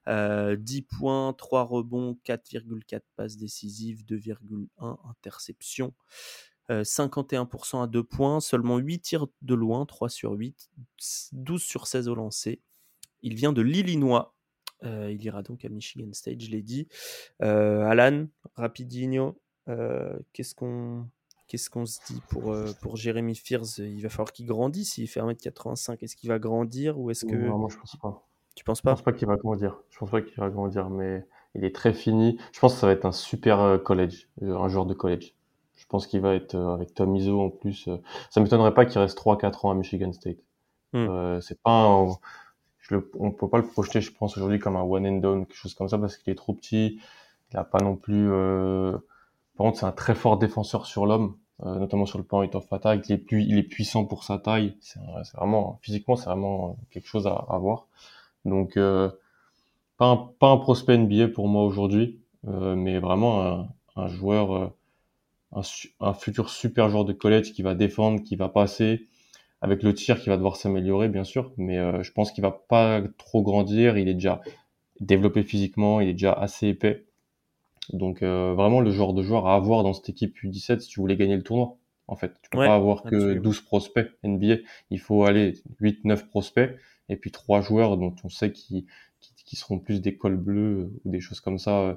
[0.07, 5.95] 10 points, 3 rebonds, 4,4 passes décisives, 2,1 interceptions.
[6.69, 10.71] 51% à 2 points, seulement 8 tirs de loin, 3 sur 8,
[11.33, 12.61] 12 sur 16 au lancer.
[13.23, 14.37] Il vient de l'Illinois,
[14.85, 16.89] euh, il ira donc à Michigan State, je l'ai dit.
[17.43, 18.27] Euh, Alan,
[18.57, 21.07] Rapidinho, euh, qu'est-ce qu'on
[21.49, 24.99] qu'est-ce qu'on se dit pour, pour Jérémy Fears Il va falloir qu'il grandisse.
[24.99, 25.99] Il fait 1m85.
[26.01, 27.35] Est-ce qu'il va grandir ou est-ce que.
[27.35, 28.27] Non, moi je pense pas.
[28.55, 28.91] Tu penses pas?
[28.91, 29.81] Je pense pas qu'il va grandir.
[29.91, 32.39] Je pense pas qu'il va grandir, mais il est très fini.
[32.53, 35.35] Je pense que ça va être un super college, un joueur de college.
[35.89, 37.89] pense qu'il va être avec Tom Izzo en plus.
[38.31, 40.39] ça m'étonnerait pas qu'il reste 3-4 ans à Michigan State.
[40.93, 41.41] Hmm.
[41.41, 42.17] c'est pas un,
[42.91, 45.47] je le, on peut pas le projeter, je pense aujourd'hui comme un one and done,
[45.47, 47.01] quelque chose comme ça parce qu'il est trop petit.
[47.53, 48.29] Il a pas non plus.
[48.29, 51.37] Par contre, c'est un très fort défenseur sur l'homme.
[51.67, 53.09] Euh, notamment sur le plan of attack.
[53.09, 54.77] Il est, il est puissant pour sa taille.
[54.81, 54.99] C'est
[55.37, 57.87] vraiment physiquement, c'est vraiment quelque chose à, voir.
[58.47, 59.11] Donc euh,
[59.99, 62.19] pas un, prospect NBA pour moi aujourd'hui,
[62.49, 64.67] euh, mais vraiment un, joueur, euh,
[65.53, 65.61] un,
[66.01, 69.07] un, futur super joueur de college qui va défendre, qui va passer,
[69.63, 72.51] avec le tir qui va devoir s'améliorer bien sûr, mais euh, je pense qu'il va
[72.51, 73.99] pas trop grandir.
[73.99, 74.41] Il est déjà
[75.01, 77.05] développé physiquement, il est déjà assez épais.
[77.93, 81.01] Donc euh, vraiment le genre de joueur à avoir dans cette équipe U17 si tu
[81.01, 81.77] voulais gagner le tournoi.
[82.07, 84.57] En fait, tu peux pas avoir que 12 prospects NBA.
[84.91, 86.77] Il faut aller 8 9 prospects
[87.09, 88.87] et puis trois joueurs dont on sait qui
[89.21, 91.95] qui, seront plus des cols bleus ou des choses comme ça euh,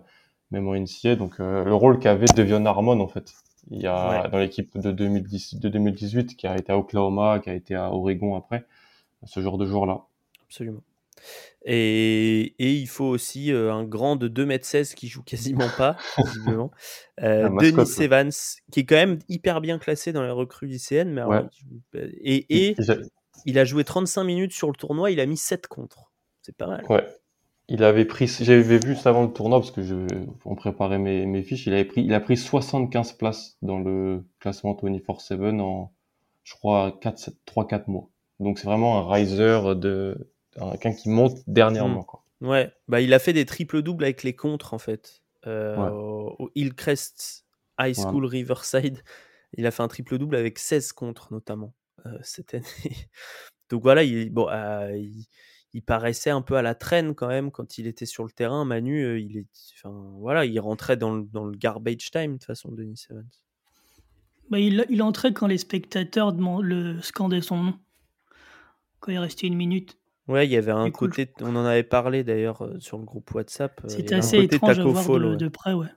[0.51, 1.15] même en NCA.
[1.15, 3.33] Donc euh, le rôle qu'avait Devion Harmon en fait.
[3.71, 7.49] Il y a dans l'équipe de 2010 de 2018 qui a été à Oklahoma, qui
[7.49, 8.65] a été à Oregon après,
[9.25, 10.01] ce genre de joueur là.
[10.45, 10.81] Absolument.
[11.65, 16.71] Et, et, il faut aussi euh, un grand de 2m16 qui joue quasiment pas, visiblement.
[17.21, 18.31] Euh, Denis Evans,
[18.71, 21.13] qui est quand même hyper bien classé dans les recrues lycéennes.
[21.13, 21.23] Mais
[22.21, 22.75] et, et
[23.45, 26.11] il a joué 35 minutes sur le tournoi, il a mis 7 contre.
[26.41, 26.85] C'est pas mal.
[26.89, 27.07] Ouais.
[27.69, 29.95] Il avait pris, j'avais vu ça avant le tournoi parce que je,
[30.43, 31.65] on préparait mes, mes fiches.
[31.65, 35.93] Il avait pris, il a pris 75 places dans le classement 24/7 en,
[36.43, 38.09] je crois, 3-4 mois.
[38.39, 42.01] Donc c'est vraiment un riser de, quelqu'un qui monte dernièrement.
[42.01, 42.05] Hmm.
[42.05, 42.23] Quoi.
[42.41, 45.21] Ouais, bah, il a fait des triples doubles avec les contres en fait.
[45.47, 47.45] Euh, au Hillcrest
[47.79, 48.99] High School Riverside,
[49.57, 51.73] il a fait un triple double avec 16 contres notamment
[52.05, 52.65] euh, cette année.
[53.69, 55.25] Donc voilà, il, bon, euh, il,
[55.81, 58.63] paraissait un peu à la traîne quand même quand il était sur le terrain.
[58.65, 62.45] Manu, il est, enfin voilà, il rentrait dans le, dans le garbage time de toute
[62.45, 63.29] façon, Denis Evans.
[64.49, 67.79] Bah, il, il entrait quand les spectateurs le scandaient son nom.
[68.99, 69.97] Quand il restait une minute.
[70.27, 73.33] Ouais, il y avait un côté, on en avait parlé d'ailleurs euh, sur le groupe
[73.33, 73.81] WhatsApp.
[73.83, 75.89] Euh, C'était assez étrange à voir de, près, ouais.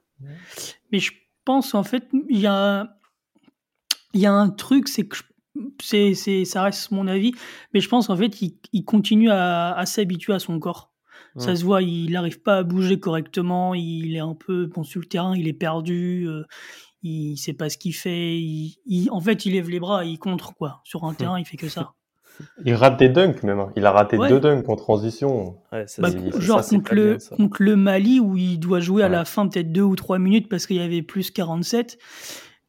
[0.91, 1.13] Mais je
[1.45, 2.99] pense en fait, il y a,
[4.15, 5.17] il y a un truc, c'est que
[5.83, 7.33] c'est, c'est, ça reste mon avis,
[7.75, 10.93] mais je pense en fait, il, il continue à, à s'habituer à son corps.
[11.39, 15.01] Ça se voit, il n'arrive pas à bouger correctement, il est un peu bon sur
[15.01, 16.45] le terrain, il est perdu, euh,
[17.03, 18.39] il sait pas ce qu'il fait.
[18.39, 20.81] Il, en fait, il lève les bras, il contre quoi.
[20.85, 21.93] Sur un terrain, il fait que ça.
[22.67, 23.61] Il rate des dunks même.
[23.61, 23.73] Hein.
[23.77, 25.57] Il a raté deux dunks en transition.
[25.73, 29.49] Ouais, bah, genre contre, le, contre le Mali où il doit jouer à la fin
[29.49, 31.97] peut-être deux ou trois minutes parce qu'il y avait plus 47.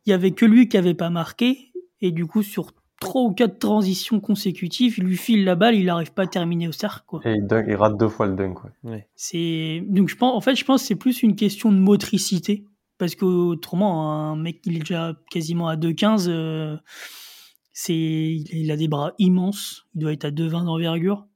[0.06, 3.34] Il y avait que lui qui avait pas marqué et du coup sur trois ou
[3.34, 7.04] quatre transitions consécutives, il lui file la balle, il n'arrive pas à terminer au cercle.
[7.06, 7.22] Quoi.
[7.26, 8.60] Et il, rate deux fois le dunk.
[8.84, 9.08] Ouais.
[9.16, 12.66] C'est donc je pense en fait je pense c'est plus une question de motricité
[12.98, 16.78] parce que autrement un mec il est déjà quasiment à 2,15 euh,
[17.80, 19.86] c'est, il a des bras immenses.
[19.94, 21.28] Il doit être à 2,20 d'envergure.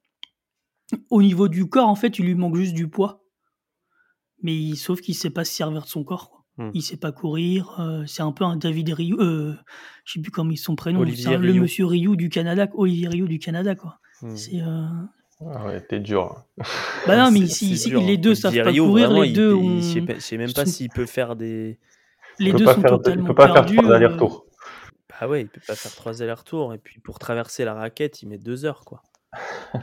[1.12, 3.24] Au niveau du corps, en fait, il lui manque juste du poids.
[4.42, 6.32] Mais sauf qu'il sait pas se servir de son corps.
[6.32, 6.41] Quoi.
[6.58, 6.70] Hmm.
[6.74, 7.80] Il sait pas courir.
[7.80, 9.16] Euh, c'est un peu un David Ryu.
[9.20, 9.54] Euh,
[10.04, 11.06] je sais plus comment ils sont prénoms.
[11.16, 12.68] C'est le monsieur Ryu du Canada.
[12.74, 14.00] Olivier Ryu du Canada, quoi.
[14.22, 14.36] Hmm.
[14.36, 14.62] C'est.
[14.62, 14.86] Euh...
[15.54, 16.46] Ah ouais, t'es dur.
[17.08, 19.12] Bah non, mais ici, les deux savent pas courir.
[19.14, 19.80] les deux, on...
[19.80, 21.80] je sais même pas s'il peut faire des.
[22.40, 24.46] Les deux sont totalement Il peut pas faire trois allers-retours.
[25.20, 26.74] Ah ouais, il peut pas faire trois allers-retours.
[26.74, 29.04] Et puis pour traverser la raquette, il met deux heures, quoi.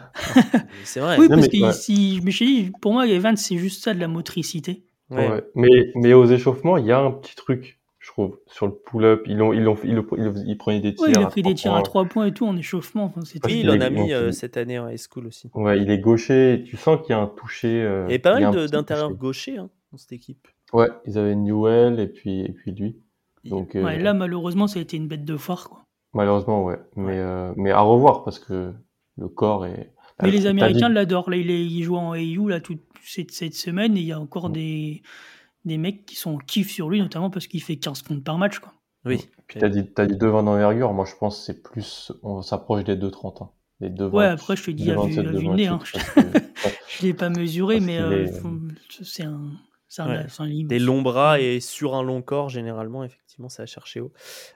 [0.84, 1.16] c'est vrai.
[1.18, 4.84] Oui, parce que pour moi, Evans, c'est juste ça de la motricité.
[5.11, 5.42] Ouais.
[5.54, 9.22] Mais, mais aux échauffements, il y a un petit truc, je trouve, sur le pull-up.
[9.26, 10.02] Ils, ont, ils, ont, ils,
[10.46, 11.06] ils, prenaient des tirs.
[11.06, 13.04] Oui, il a pris des tirs à trois points et tout en échauffement.
[13.04, 15.50] Enfin, oui, il en a mis euh, cette année en high school aussi.
[15.54, 16.62] Ouais, il est gaucher.
[16.66, 17.82] Tu sens qu'il y a un toucher.
[17.82, 20.46] Euh, il y a pas mal d'intérieurs gauchers hein, dans cette équipe.
[20.72, 22.96] Ouais, ils avaient Newell et puis, et puis lui.
[23.44, 25.68] Donc, euh, là, malheureusement, ça a été une bête de foire.
[25.68, 25.84] Quoi.
[26.12, 26.78] Malheureusement, ouais.
[26.96, 28.72] Mais, euh, mais à revoir parce que
[29.16, 29.92] le corps est.
[30.22, 31.30] Mais les Américains l'adorent.
[31.30, 34.50] Là, il, joue en AU là, toute cette, cette semaine et il y a encore
[34.50, 35.02] des,
[35.64, 38.58] des mecs qui sont kiff sur lui, notamment parce qu'il fait 15 points par match.
[38.58, 38.72] Quoi.
[39.04, 39.28] Oui.
[39.48, 40.92] Tu as dit, as dit 2,20 d'envergure.
[40.92, 42.12] Moi, je pense que c'est plus.
[42.22, 43.44] On s'approche des 2,30.
[43.44, 43.50] Hein.
[43.80, 45.78] Les 2, ouais, après, je te dis, à vue, à vue nez, hein.
[46.16, 48.26] je ne l'ai pas mesuré, mais euh,
[49.02, 49.52] c'est un.
[49.96, 54.00] Un, un des longs bras et sur un long corps, généralement, effectivement ça a cherché
[54.00, 54.12] haut.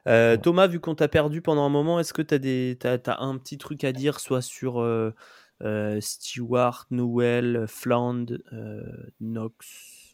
[0.06, 2.34] Euh, Thomas, vu qu'on t'a perdu pendant un moment, est-ce que tu
[2.86, 5.12] as, as, un petit truc à dire, soit sur euh, euh,
[6.00, 8.26] Stewart, Noël, Fland,
[9.20, 10.12] Knox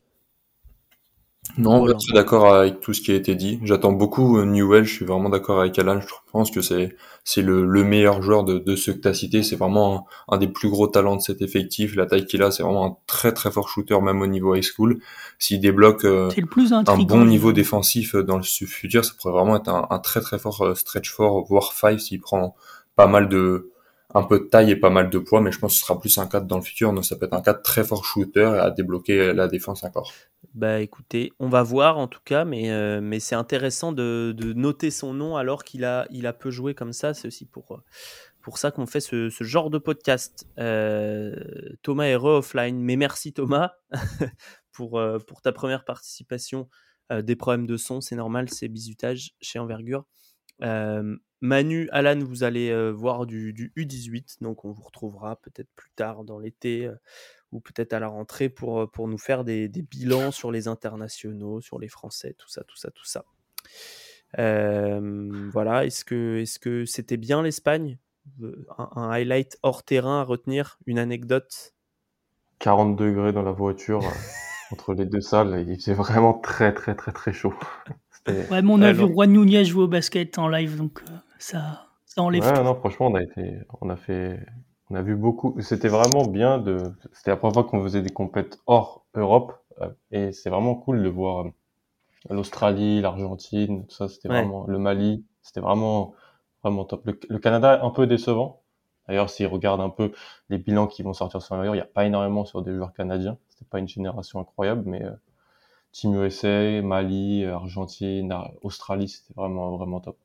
[1.57, 3.59] Non, je suis d'accord avec tout ce qui a été dit.
[3.62, 4.84] J'attends beaucoup euh, Newell.
[4.84, 6.01] Je suis vraiment d'accord avec Alan.
[6.01, 6.94] Je pense que c'est
[7.24, 9.42] c'est le, le meilleur joueur de, de ceux que tu as cités.
[9.42, 11.96] C'est vraiment un, des plus gros talents de cet effectif.
[11.96, 14.62] La taille qu'il a, c'est vraiment un très très fort shooter, même au niveau high
[14.62, 15.01] school.
[15.38, 16.30] S'il débloque euh,
[16.86, 20.20] un bon niveau défensif euh, dans le futur, ça pourrait vraiment être un, un très
[20.20, 22.55] très fort stretch fort, voire five s'il prend
[22.94, 23.70] pas mal de
[24.14, 26.00] un peu de taille et pas mal de poids, mais je pense que ce sera
[26.00, 26.92] plus un 4 dans le futur.
[26.92, 30.12] Donc ça peut être un 4 très fort shooter à débloquer la défense encore.
[30.54, 34.52] Bah écoutez, on va voir en tout cas, mais, euh, mais c'est intéressant de, de,
[34.54, 37.12] noter son nom alors qu'il a, il a peu joué comme ça.
[37.12, 37.82] C'est aussi pour,
[38.40, 40.46] pour ça qu'on fait ce, ce, genre de podcast.
[40.59, 41.36] Euh,
[41.82, 43.72] Thomas est re-offline, mais merci Thomas
[44.72, 46.68] pour, euh, pour ta première participation.
[47.11, 50.06] des problèmes de son, c'est normal, c'est bisutage chez Envergure.
[51.41, 56.39] Manu, Alan, vous allez voir du, U18, donc on vous retrouvera peut-être plus tard dans
[56.39, 56.91] l'été
[57.53, 61.78] ou peut-être à la rentrée pour, pour nous faire des, bilans sur les internationaux, sur
[61.78, 63.24] les Français, tout ça, tout ça, tout ça.
[64.36, 67.99] voilà, est-ce que est-ce que c'était bien l'Espagne?
[68.76, 71.74] Un, highlight hors terrain à retenir, une anecdote?
[72.59, 74.01] 40 degrés dans la voiture
[74.72, 77.55] entre les deux salles, il faisait vraiment très très très très chaud.
[78.26, 81.03] Ouais, mais on a vu Juan Nunez jouer au basket en live, donc
[81.39, 82.45] ça, ça enlève.
[82.45, 84.41] Ouais, non, franchement, on a été, on a fait,
[84.91, 85.55] on a vu beaucoup.
[85.61, 86.82] C'était vraiment bien de.
[87.12, 91.03] C'était la première fois qu'on faisait des compètes hors Europe, euh, et c'est vraiment cool
[91.03, 91.51] de voir euh,
[92.30, 94.09] l'Australie, l'Argentine, tout ça.
[94.09, 95.24] C'était vraiment le Mali.
[95.43, 96.14] C'était vraiment,
[96.62, 97.03] vraiment top.
[97.07, 98.62] Le, Canada un peu décevant.
[99.07, 100.12] D'ailleurs, s'ils regardent un peu
[100.51, 102.93] les bilans qui vont sortir sur l'ailleurs, il n'y a pas énormément sur des joueurs
[102.93, 103.39] canadiens.
[103.49, 105.12] C'était pas une génération incroyable, mais euh,
[105.93, 110.18] Team USA, Mali, Argentine, Australie, c'était vraiment, vraiment top.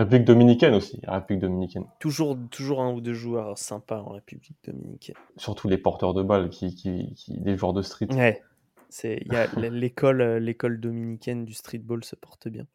[0.00, 1.84] République dominicaine aussi, République dominicaine.
[1.98, 5.16] Toujours, toujours un ou deux joueurs sympas en République dominicaine.
[5.36, 8.06] Surtout les porteurs de balles, qui, qui, qui des joueurs de street.
[8.12, 8.42] Ouais,
[8.88, 12.66] c'est il y a l'école, euh, l'école dominicaine du streetball se porte bien.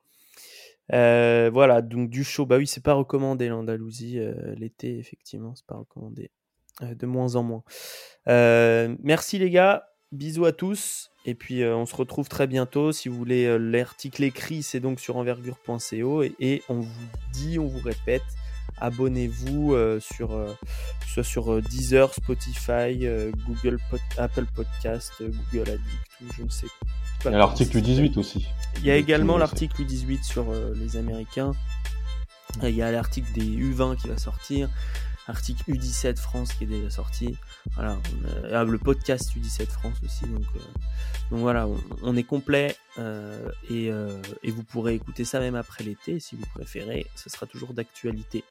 [0.93, 2.45] Euh, voilà, donc du show.
[2.45, 6.29] Bah oui, c'est pas recommandé l'Andalousie euh, l'été, effectivement, c'est pas recommandé.
[6.81, 7.63] de moins en moins.
[8.27, 11.11] merci les gars, bisous à tous.
[11.25, 12.91] Et puis euh, on se retrouve très bientôt.
[12.91, 16.23] Si vous voulez euh, l'article écrit, c'est donc sur envergure.co.
[16.39, 18.23] Et, on vous dit, on vous répète,
[18.77, 20.39] abonnez-vous euh, sur,
[21.07, 23.07] soit sur Deezer, Spotify,
[23.47, 23.79] Google
[24.17, 26.67] Apple Podcast, Google Addict, je ne sais
[27.23, 27.29] pas.
[27.29, 28.47] Il y a l'article 18 aussi.
[28.77, 30.45] Il y a également l'article 18 sur
[30.75, 31.53] les Américains.
[32.61, 34.69] Il y a l'article des U20 qui va sortir
[35.27, 37.37] article U17 France qui est déjà sorti.
[37.73, 37.97] Voilà,
[38.51, 40.25] ah, le podcast U17 France aussi.
[40.25, 40.59] Donc, euh,
[41.31, 41.67] voilà,
[42.03, 46.35] on, est complet euh, et, euh, et, vous pourrez écouter ça même après l'été si
[46.35, 47.05] vous préférez.
[47.15, 48.43] Ce sera toujours d'actualité.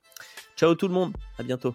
[0.57, 1.75] Ciao tout le monde, à bientôt.